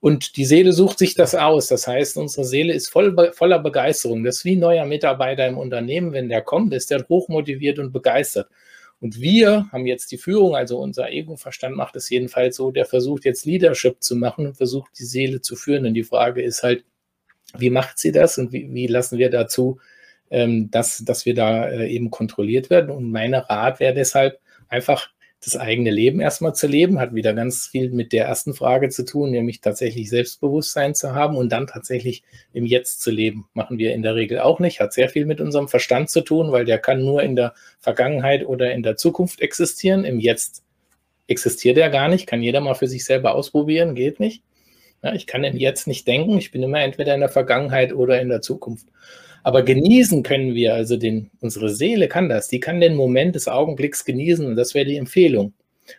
Und 0.00 0.36
die 0.36 0.44
Seele 0.44 0.72
sucht 0.72 0.98
sich 0.98 1.14
das 1.14 1.34
aus. 1.34 1.66
Das 1.66 1.88
heißt, 1.88 2.16
unsere 2.16 2.44
Seele 2.44 2.72
ist 2.72 2.88
voll, 2.88 3.32
voller 3.32 3.58
Begeisterung. 3.58 4.22
Das 4.22 4.38
ist 4.38 4.44
wie 4.44 4.54
ein 4.54 4.60
neuer 4.60 4.84
Mitarbeiter 4.84 5.46
im 5.46 5.58
Unternehmen. 5.58 6.12
Wenn 6.12 6.28
der 6.28 6.42
kommt, 6.42 6.72
ist 6.72 6.90
der 6.90 7.04
hochmotiviert 7.08 7.78
und 7.78 7.92
begeistert. 7.92 8.48
Und 9.00 9.20
wir 9.20 9.68
haben 9.70 9.86
jetzt 9.86 10.10
die 10.10 10.18
Führung, 10.18 10.56
also 10.56 10.78
unser 10.78 11.10
Ego-Verstand 11.10 11.76
macht 11.76 11.96
es 11.96 12.10
jedenfalls 12.10 12.56
so, 12.56 12.70
der 12.70 12.84
versucht 12.84 13.24
jetzt 13.24 13.44
Leadership 13.44 14.02
zu 14.02 14.16
machen 14.16 14.46
und 14.46 14.56
versucht 14.56 14.90
die 14.98 15.04
Seele 15.04 15.40
zu 15.40 15.56
führen. 15.56 15.86
Und 15.86 15.94
die 15.94 16.04
Frage 16.04 16.42
ist 16.42 16.62
halt, 16.62 16.84
wie 17.56 17.70
macht 17.70 17.98
sie 17.98 18.12
das 18.12 18.38
und 18.38 18.52
wie, 18.52 18.72
wie 18.72 18.86
lassen 18.86 19.18
wir 19.18 19.30
dazu, 19.30 19.78
ähm, 20.30 20.70
dass, 20.70 20.98
dass 21.04 21.26
wir 21.26 21.34
da 21.34 21.68
äh, 21.68 21.88
eben 21.88 22.10
kontrolliert 22.10 22.70
werden? 22.70 22.90
Und 22.90 23.10
mein 23.10 23.34
Rat 23.34 23.80
wäre 23.80 23.94
deshalb 23.94 24.40
einfach 24.68 25.10
das 25.44 25.56
eigene 25.56 25.90
Leben 25.90 26.20
erstmal 26.20 26.54
zu 26.54 26.66
leben, 26.66 26.98
hat 26.98 27.14
wieder 27.14 27.32
ganz 27.32 27.68
viel 27.68 27.90
mit 27.90 28.12
der 28.12 28.26
ersten 28.26 28.54
Frage 28.54 28.88
zu 28.88 29.04
tun, 29.04 29.30
nämlich 29.30 29.60
tatsächlich 29.60 30.10
Selbstbewusstsein 30.10 30.94
zu 30.94 31.14
haben 31.14 31.36
und 31.36 31.50
dann 31.50 31.68
tatsächlich 31.68 32.24
im 32.52 32.66
Jetzt 32.66 33.00
zu 33.00 33.10
leben. 33.10 33.48
Machen 33.54 33.78
wir 33.78 33.94
in 33.94 34.02
der 34.02 34.16
Regel 34.16 34.40
auch 34.40 34.58
nicht, 34.58 34.80
hat 34.80 34.92
sehr 34.92 35.08
viel 35.08 35.26
mit 35.26 35.40
unserem 35.40 35.68
Verstand 35.68 36.10
zu 36.10 36.22
tun, 36.22 36.50
weil 36.50 36.64
der 36.64 36.78
kann 36.78 37.04
nur 37.04 37.22
in 37.22 37.36
der 37.36 37.54
Vergangenheit 37.78 38.44
oder 38.44 38.72
in 38.72 38.82
der 38.82 38.96
Zukunft 38.96 39.40
existieren. 39.40 40.04
Im 40.04 40.18
Jetzt 40.18 40.64
existiert 41.28 41.78
er 41.78 41.90
gar 41.90 42.08
nicht, 42.08 42.26
kann 42.26 42.42
jeder 42.42 42.60
mal 42.60 42.74
für 42.74 42.88
sich 42.88 43.04
selber 43.04 43.34
ausprobieren, 43.36 43.94
geht 43.94 44.18
nicht. 44.18 44.42
Ja, 45.04 45.14
ich 45.14 45.28
kann 45.28 45.44
im 45.44 45.56
Jetzt 45.56 45.86
nicht 45.86 46.08
denken, 46.08 46.36
ich 46.38 46.50
bin 46.50 46.64
immer 46.64 46.80
entweder 46.80 47.14
in 47.14 47.20
der 47.20 47.28
Vergangenheit 47.28 47.92
oder 47.92 48.20
in 48.20 48.28
der 48.28 48.40
Zukunft. 48.40 48.88
Aber 49.42 49.62
genießen 49.62 50.22
können 50.22 50.54
wir, 50.54 50.74
also 50.74 50.96
den, 50.96 51.30
unsere 51.40 51.70
Seele 51.70 52.08
kann 52.08 52.28
das, 52.28 52.48
die 52.48 52.60
kann 52.60 52.80
den 52.80 52.94
Moment 52.94 53.34
des 53.34 53.48
Augenblicks 53.48 54.04
genießen 54.04 54.46
und 54.46 54.56
das 54.56 54.74
wäre 54.74 54.86
die 54.86 54.96
Empfehlung. 54.96 55.52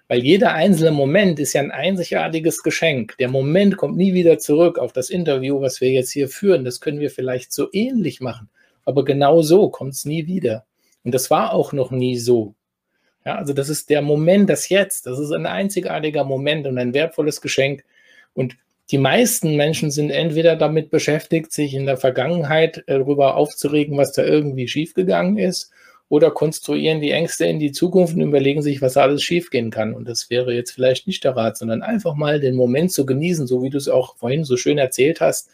Weil 0.08 0.24
jeder 0.24 0.54
einzelne 0.54 0.92
Moment 0.92 1.40
ist 1.40 1.54
ja 1.54 1.62
ein 1.62 1.72
einzigartiges 1.72 2.62
Geschenk. 2.62 3.18
Der 3.18 3.30
Moment 3.30 3.78
kommt 3.78 3.98
nie 3.98 4.14
wieder 4.14 4.38
zurück 4.38 4.78
auf 4.78 4.94
das 4.94 5.10
Interview, 5.10 5.62
was 5.62 5.82
wir 5.82 5.90
jetzt 5.90 6.12
hier 6.12 6.30
führen. 6.30 6.64
Das 6.64 6.80
können 6.80 7.00
wir 7.00 7.10
vielleicht 7.10 7.52
so 7.52 7.70
ähnlich 7.72 8.22
machen. 8.22 8.50
Aber 8.86 9.04
genau 9.04 9.42
so 9.42 9.70
kommt 9.70 9.94
es 9.94 10.06
nie 10.06 10.28
wieder. 10.28 10.66
Und 11.04 11.14
das 11.14 11.32
war 11.32 11.54
auch 11.54 11.74
noch 11.74 11.92
nie 11.92 12.18
so. 12.18 12.56
Ja, 13.26 13.36
also 13.36 13.54
das 13.54 13.70
ist 13.70 13.90
der 13.90 14.02
Moment, 14.02 14.50
das 14.50 14.70
Jetzt. 14.70 15.06
Das 15.06 15.20
ist 15.20 15.32
ein 15.32 15.46
einzigartiger 15.46 16.24
Moment 16.24 16.68
und 16.68 16.78
ein 16.78 16.94
wertvolles 16.94 17.42
Geschenk. 17.42 17.84
Und 18.34 18.58
die 18.92 18.98
meisten 18.98 19.56
Menschen 19.56 19.92
sind 19.92 20.10
entweder 20.10 20.56
damit 20.56 20.90
beschäftigt, 20.90 21.52
sich 21.52 21.74
in 21.76 21.86
der 21.86 21.98
Vergangenheit 21.98 22.80
äh, 22.88 22.98
darüber 22.98 23.36
aufzuregen, 23.36 23.98
was 23.98 24.14
da 24.14 24.24
irgendwie 24.24 24.68
schiefgegangen 24.68 25.38
ist, 25.38 25.72
oder 26.10 26.32
konstruieren 26.32 27.02
die 27.02 27.12
Ängste 27.12 27.46
in 27.46 27.60
die 27.60 27.72
Zukunft 27.72 28.16
und 28.16 28.22
überlegen 28.22 28.64
sich, 28.64 28.82
was 28.82 28.98
alles 28.98 29.22
schiefgehen 29.22 29.70
kann. 29.70 29.94
Und 29.94 30.08
das 30.08 30.32
wäre 30.32 30.54
jetzt 30.54 30.72
vielleicht 30.72 31.06
nicht 31.06 31.24
der 31.24 31.36
Rat, 31.36 31.58
sondern 31.58 31.84
einfach 31.84 32.16
mal 32.16 32.40
den 32.40 32.56
Moment 32.56 32.92
zu 32.92 33.06
genießen, 33.06 33.46
so 33.46 33.62
wie 33.62 33.70
du 33.70 33.78
es 33.78 33.88
auch 33.88 34.18
vorhin 34.18 34.44
so 34.44 34.58
schön 34.58 34.80
erzählt 34.80 35.22
hast. 35.22 35.50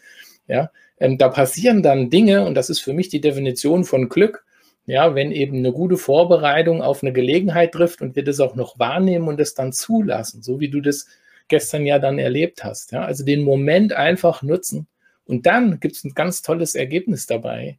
Ja, 0.48 0.70
ähm, 0.98 1.18
da 1.18 1.28
passieren 1.28 1.82
dann 1.82 2.08
Dinge, 2.08 2.46
und 2.46 2.54
das 2.54 2.70
ist 2.70 2.80
für 2.80 2.94
mich 2.94 3.10
die 3.10 3.20
Definition 3.20 3.84
von 3.84 4.08
Glück. 4.08 4.44
Ja, 4.86 5.14
wenn 5.14 5.32
eben 5.32 5.58
eine 5.58 5.72
gute 5.72 5.96
Vorbereitung 5.96 6.80
auf 6.80 7.02
eine 7.02 7.12
Gelegenheit 7.12 7.72
trifft 7.72 8.00
und 8.00 8.16
wir 8.16 8.24
das 8.24 8.40
auch 8.40 8.54
noch 8.54 8.78
wahrnehmen 8.78 9.28
und 9.28 9.40
es 9.40 9.52
dann 9.52 9.72
zulassen, 9.72 10.42
so 10.42 10.60
wie 10.60 10.70
du 10.70 10.80
das 10.80 11.06
gestern 11.48 11.86
ja 11.86 11.98
dann 11.98 12.18
erlebt 12.18 12.64
hast. 12.64 12.92
Ja? 12.92 13.04
Also 13.04 13.24
den 13.24 13.42
Moment 13.42 13.92
einfach 13.92 14.42
nutzen. 14.42 14.86
Und 15.24 15.46
dann 15.46 15.80
gibt 15.80 15.96
es 15.96 16.04
ein 16.04 16.14
ganz 16.14 16.42
tolles 16.42 16.74
Ergebnis 16.74 17.26
dabei. 17.26 17.78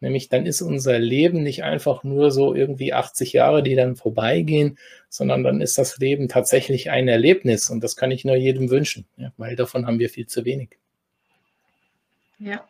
Nämlich 0.00 0.28
dann 0.28 0.46
ist 0.46 0.62
unser 0.62 0.98
Leben 0.98 1.44
nicht 1.44 1.62
einfach 1.62 2.02
nur 2.02 2.32
so 2.32 2.54
irgendwie 2.54 2.92
80 2.92 3.32
Jahre, 3.32 3.62
die 3.62 3.76
dann 3.76 3.94
vorbeigehen, 3.94 4.76
sondern 5.08 5.44
dann 5.44 5.60
ist 5.60 5.78
das 5.78 5.96
Leben 5.98 6.28
tatsächlich 6.28 6.90
ein 6.90 7.06
Erlebnis. 7.06 7.70
Und 7.70 7.84
das 7.84 7.94
kann 7.94 8.10
ich 8.10 8.24
nur 8.24 8.34
jedem 8.34 8.68
wünschen, 8.68 9.06
ja? 9.16 9.32
weil 9.36 9.54
davon 9.54 9.86
haben 9.86 10.00
wir 10.00 10.10
viel 10.10 10.26
zu 10.26 10.44
wenig. 10.44 10.70
Ja, 12.40 12.66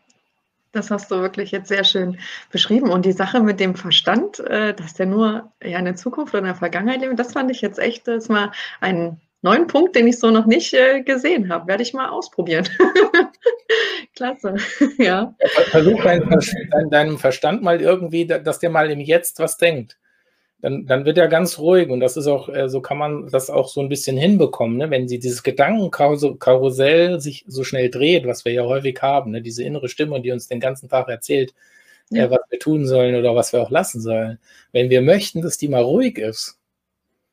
das 0.73 0.91
hast 0.91 1.11
du 1.11 1.21
wirklich 1.21 1.51
jetzt 1.53 1.69
sehr 1.69 1.85
schön 1.85 2.19
beschrieben. 2.51 2.91
Und 2.91 3.07
die 3.07 3.13
Sache 3.13 3.41
mit 3.41 3.61
dem 3.61 3.77
Verstand, 3.77 4.39
äh, 4.41 4.75
dass 4.75 4.93
der 4.93 5.07
nur 5.07 5.51
ja, 5.63 5.79
in 5.79 5.87
der 5.87 5.97
Zukunft 5.97 6.35
oder 6.35 6.41
in 6.41 6.47
der 6.47 6.55
Vergangenheit 6.55 7.01
lebt, 7.01 7.19
das 7.19 7.33
fand 7.33 7.51
ich 7.51 7.63
jetzt 7.63 7.79
echt 7.79 8.09
das 8.09 8.29
mal 8.29 8.53
ein 8.81 9.21
neuen 9.43 9.67
Punkt, 9.67 9.95
den 9.95 10.07
ich 10.07 10.19
so 10.19 10.31
noch 10.31 10.47
nicht 10.47 10.73
äh, 10.73 11.03
gesehen 11.03 11.53
habe. 11.53 11.67
Werde 11.69 11.83
ich 11.83 11.93
mal 11.93 12.09
ausprobieren. 12.09 12.69
Klasse, 14.15 14.55
ja. 14.99 15.35
Versuch 15.71 16.03
dein, 16.03 16.29
dein, 16.71 16.91
deinem 16.91 17.19
Verstand 17.19 17.63
mal 17.63 17.81
irgendwie, 17.81 18.27
dass 18.27 18.59
der 18.59 18.71
mal 18.71 18.91
im 18.91 19.01
Jetzt 19.01 19.39
was 19.39 19.57
denkt. 19.57 19.99
dann, 20.61 20.87
dann 20.87 21.05
wird 21.05 21.19
er 21.19 21.29
ganz 21.29 21.59
ruhig 21.59 21.89
und 21.89 22.01
das 22.01 22.17
ist 22.17 22.27
auch, 22.27 22.49
äh, 22.49 22.69
so 22.69 22.81
kann 22.81 22.99
man 22.99 23.29
das 23.31 23.51
auch 23.51 23.69
so 23.69 23.81
ein 23.81 23.89
bisschen 23.89 24.17
hinbekommen, 24.17 24.77
ne? 24.77 24.91
wenn 24.91 25.09
sie 25.09 25.19
dieses 25.19 25.43
Gedankenkarussell 25.43 27.21
sich 27.21 27.45
so 27.49 27.65
schnell 27.65 27.91
dreht, 27.91 28.27
was 28.27 28.45
wir 28.45 28.53
ja 28.53 28.63
häufig 28.63 29.01
haben, 29.03 29.33
ne? 29.33 29.43
diese 29.43 29.65
innere 29.65 29.89
Stimme, 29.89 30.21
die 30.21 30.31
uns 30.31 30.47
den 30.47 30.61
ganzen 30.61 30.89
Tag 30.89 31.09
erzählt, 31.09 31.53
äh, 32.13 32.19
ja. 32.19 32.25
äh, 32.27 32.31
was 32.31 32.41
wir 32.51 32.59
tun 32.59 32.87
sollen 32.87 33.17
oder 33.17 33.35
was 33.35 33.53
wir 33.53 33.61
auch 33.63 33.71
lassen 33.71 34.01
sollen. 34.01 34.39
Wenn 34.73 34.91
wir 34.91 35.03
möchten, 35.03 35.43
dass 35.43 35.59
die 35.59 35.69
mal 35.69 35.83
ruhig 35.83 36.19
ist, 36.19 36.59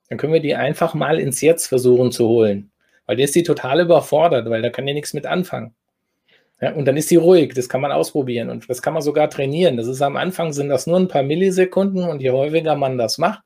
dann 0.10 0.18
können 0.18 0.34
wir 0.34 0.42
die 0.42 0.56
einfach 0.56 0.94
mal 0.94 1.20
ins 1.20 1.42
Jetzt 1.42 1.68
versuchen 1.68 2.12
zu 2.12 2.28
holen, 2.28 2.72
weil 3.06 3.16
die 3.16 3.24
ist 3.24 3.36
die 3.36 3.44
total 3.44 3.82
überfordert, 3.82 4.50
weil 4.50 4.62
da 4.62 4.70
kann 4.70 4.86
die 4.86 4.94
nichts 4.94 5.14
mit 5.14 5.26
anfangen. 5.26 5.76
Ja, 6.62 6.74
und 6.74 6.86
dann 6.86 6.98
ist 6.98 7.08
sie 7.08 7.16
ruhig, 7.16 7.54
das 7.54 7.70
kann 7.70 7.80
man 7.80 7.92
ausprobieren 7.92 8.50
und 8.50 8.70
das 8.70 8.82
kann 8.82 8.94
man 8.94 9.02
sogar 9.02 9.30
trainieren. 9.30 9.78
Das 9.78 9.88
ist 9.88 10.02
am 10.02 10.18
Anfang 10.18 10.52
sind 10.52 10.68
das 10.68 10.88
nur 10.88 11.00
ein 11.00 11.08
paar 11.08 11.24
Millisekunden 11.24 12.04
und 12.04 12.22
je 12.22 12.32
häufiger 12.32 12.76
man 12.76 12.98
das 12.98 13.18
macht, 13.18 13.42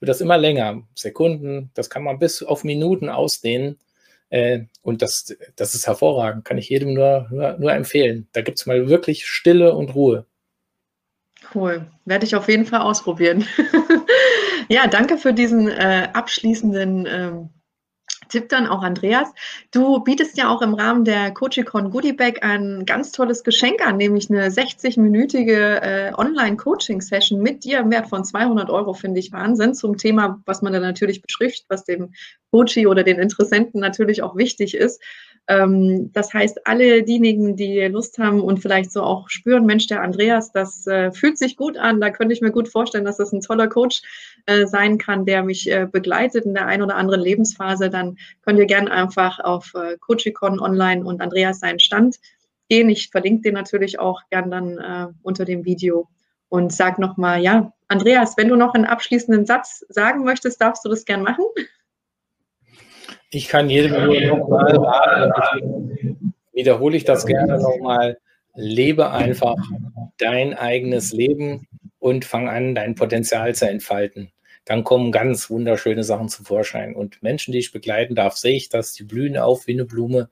wird 0.00 0.10
das 0.10 0.20
immer 0.20 0.36
länger. 0.36 0.82
Sekunden, 0.94 1.70
das 1.74 1.88
kann 1.88 2.04
man 2.04 2.18
bis 2.18 2.42
auf 2.42 2.64
Minuten 2.64 3.08
ausdehnen. 3.08 3.78
Äh, 4.30 4.64
und 4.82 5.00
das, 5.00 5.34
das 5.56 5.74
ist 5.74 5.86
hervorragend, 5.86 6.44
kann 6.44 6.58
ich 6.58 6.68
jedem 6.68 6.92
nur, 6.92 7.28
nur, 7.30 7.56
nur 7.58 7.72
empfehlen. 7.72 8.28
Da 8.32 8.42
gibt 8.42 8.58
es 8.58 8.66
mal 8.66 8.88
wirklich 8.88 9.26
Stille 9.26 9.74
und 9.74 9.94
Ruhe. 9.94 10.26
Cool, 11.54 11.86
werde 12.04 12.26
ich 12.26 12.36
auf 12.36 12.48
jeden 12.48 12.66
Fall 12.66 12.80
ausprobieren. 12.80 13.46
ja, 14.68 14.86
danke 14.86 15.18
für 15.18 15.32
diesen 15.32 15.68
äh, 15.68 16.08
abschließenden 16.12 17.06
ähm, 17.06 17.50
Tipp 18.28 18.48
dann 18.48 18.66
auch 18.66 18.82
Andreas. 18.82 19.32
Du 19.70 20.00
bietest 20.00 20.36
ja 20.36 20.48
auch 20.48 20.62
im 20.62 20.74
Rahmen 20.74 21.04
der 21.04 21.32
Coachicon 21.32 21.90
Goodie 21.90 22.12
Bag 22.12 22.42
ein 22.42 22.84
ganz 22.86 23.12
tolles 23.12 23.44
Geschenk 23.44 23.86
an, 23.86 23.96
nämlich 23.96 24.30
eine 24.30 24.48
60-minütige 24.48 25.80
äh, 25.80 26.12
Online-Coaching-Session 26.16 27.40
mit 27.40 27.64
dir 27.64 27.80
im 27.80 27.90
Wert 27.90 28.08
von 28.08 28.24
200 28.24 28.70
Euro, 28.70 28.94
finde 28.94 29.20
ich 29.20 29.32
Wahnsinn, 29.32 29.74
zum 29.74 29.96
Thema, 29.96 30.40
was 30.46 30.62
man 30.62 30.72
da 30.72 30.80
natürlich 30.80 31.22
bespricht, 31.22 31.66
was 31.68 31.84
dem 31.84 32.12
Coachie 32.50 32.86
oder 32.86 33.02
den 33.02 33.18
Interessenten 33.18 33.80
natürlich 33.80 34.22
auch 34.22 34.36
wichtig 34.36 34.74
ist. 34.74 35.00
Ähm, 35.48 36.10
das 36.12 36.32
heißt, 36.34 36.66
alle 36.66 37.02
diejenigen, 37.02 37.56
die 37.56 37.80
Lust 37.86 38.18
haben 38.18 38.42
und 38.42 38.60
vielleicht 38.60 38.92
so 38.92 39.02
auch 39.02 39.30
spüren, 39.30 39.64
Mensch, 39.64 39.86
der 39.86 40.02
Andreas, 40.02 40.52
das 40.52 40.86
äh, 40.86 41.10
fühlt 41.10 41.38
sich 41.38 41.56
gut 41.56 41.78
an, 41.78 42.02
da 42.02 42.10
könnte 42.10 42.34
ich 42.34 42.42
mir 42.42 42.50
gut 42.50 42.68
vorstellen, 42.68 43.06
dass 43.06 43.16
das 43.16 43.32
ein 43.32 43.40
toller 43.40 43.66
Coach 43.66 44.02
äh, 44.44 44.66
sein 44.66 44.98
kann, 44.98 45.24
der 45.24 45.42
mich 45.42 45.70
äh, 45.70 45.86
begleitet 45.90 46.44
in 46.44 46.52
der 46.52 46.66
einen 46.66 46.82
oder 46.82 46.96
anderen 46.96 47.22
Lebensphase, 47.22 47.88
dann 47.88 48.17
könnt 48.42 48.58
ihr 48.58 48.66
gerne 48.66 48.90
einfach 48.90 49.40
auf 49.40 49.72
äh, 49.74 49.96
Coachicon 49.98 50.60
online 50.60 51.04
und 51.04 51.20
Andreas 51.20 51.60
seinen 51.60 51.80
Stand 51.80 52.16
gehen. 52.68 52.90
Ich 52.90 53.10
verlinke 53.10 53.42
den 53.42 53.54
natürlich 53.54 53.98
auch 53.98 54.22
gern 54.30 54.50
dann 54.50 54.78
äh, 54.78 55.06
unter 55.22 55.44
dem 55.44 55.64
Video 55.64 56.08
und 56.48 56.72
sag 56.72 56.98
nochmal, 56.98 57.40
ja, 57.42 57.72
Andreas, 57.88 58.36
wenn 58.36 58.48
du 58.48 58.56
noch 58.56 58.74
einen 58.74 58.84
abschließenden 58.84 59.46
Satz 59.46 59.84
sagen 59.88 60.24
möchtest, 60.24 60.60
darfst 60.60 60.84
du 60.84 60.88
das 60.88 61.04
gern 61.04 61.22
machen. 61.22 61.44
Ich 63.30 63.48
kann 63.48 63.68
jedem 63.68 64.04
nur 64.04 64.20
nochmal 64.20 65.30
wiederhole 66.58 66.96
ich 66.96 67.04
das 67.04 67.24
gerne 67.24 67.58
nochmal. 67.58 68.18
Lebe 68.54 69.12
einfach 69.12 69.56
dein 70.18 70.54
eigenes 70.54 71.12
Leben 71.12 71.68
und 72.00 72.24
fang 72.24 72.48
an, 72.48 72.74
dein 72.74 72.96
Potenzial 72.96 73.54
zu 73.54 73.68
entfalten. 73.68 74.32
Dann 74.68 74.84
kommen 74.84 75.12
ganz 75.12 75.48
wunderschöne 75.48 76.04
Sachen 76.04 76.28
zum 76.28 76.44
Vorschein. 76.44 76.94
Und 76.94 77.22
Menschen, 77.22 77.52
die 77.52 77.58
ich 77.58 77.72
begleiten 77.72 78.14
darf, 78.14 78.36
sehe 78.36 78.54
ich 78.54 78.68
das, 78.68 78.92
die 78.92 79.02
blühen 79.02 79.38
auf 79.38 79.66
wie 79.66 79.72
eine 79.72 79.86
Blume. 79.86 80.28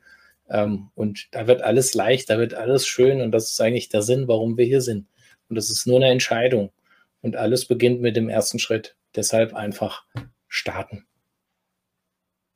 Ähm, 0.51 0.91
und 0.95 1.29
da 1.31 1.47
wird 1.47 1.63
alles 1.63 1.95
leicht, 1.95 2.29
da 2.29 2.39
wird 2.39 2.53
alles 2.53 2.87
schön. 2.87 3.23
Und 3.23 3.33
das 3.33 3.49
ist 3.49 3.61
eigentlich 3.63 3.89
der 3.89 4.03
Sinn, 4.03 4.29
warum 4.29 4.59
wir 4.59 4.67
hier 4.67 4.83
sind. 4.83 5.07
Und 5.49 5.57
das 5.57 5.71
ist 5.71 5.87
nur 5.87 5.97
eine 5.97 6.11
Entscheidung. 6.11 6.71
Und 7.23 7.37
alles 7.37 7.65
beginnt 7.65 8.03
mit 8.03 8.15
dem 8.15 8.29
ersten 8.29 8.59
Schritt. 8.59 8.95
Deshalb 9.15 9.55
einfach 9.55 10.05
starten. 10.49 11.07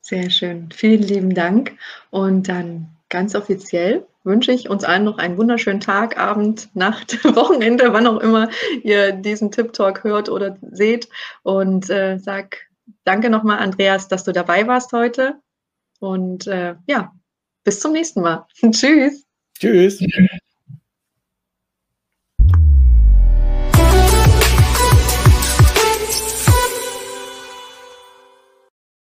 Sehr 0.01 0.29
schön. 0.29 0.69
Vielen 0.71 1.01
lieben 1.01 1.33
Dank. 1.33 1.75
Und 2.11 2.47
dann 2.47 2.95
ganz 3.11 3.35
offiziell 3.35 4.07
wünsche 4.23 4.51
ich 4.51 4.69
uns 4.69 4.83
allen 4.83 5.03
noch 5.03 5.19
einen 5.19 5.37
wunderschönen 5.37 5.79
Tag, 5.79 6.17
Abend, 6.17 6.69
Nacht, 6.75 7.23
Wochenende, 7.35 7.93
wann 7.93 8.07
auch 8.07 8.19
immer 8.19 8.49
ihr 8.81 9.11
diesen 9.11 9.51
Tip 9.51 9.73
Talk 9.73 10.03
hört 10.03 10.29
oder 10.29 10.57
seht. 10.71 11.07
Und 11.43 11.89
äh, 11.91 12.17
sag 12.17 12.57
danke 13.03 13.29
nochmal, 13.29 13.59
Andreas, 13.59 14.07
dass 14.07 14.23
du 14.23 14.31
dabei 14.31 14.65
warst 14.67 14.93
heute. 14.93 15.35
Und 15.99 16.47
äh, 16.47 16.75
ja, 16.87 17.13
bis 17.63 17.79
zum 17.79 17.91
nächsten 17.91 18.21
Mal. 18.21 18.47
Tschüss. 18.71 19.25
Tschüss. 19.59 19.99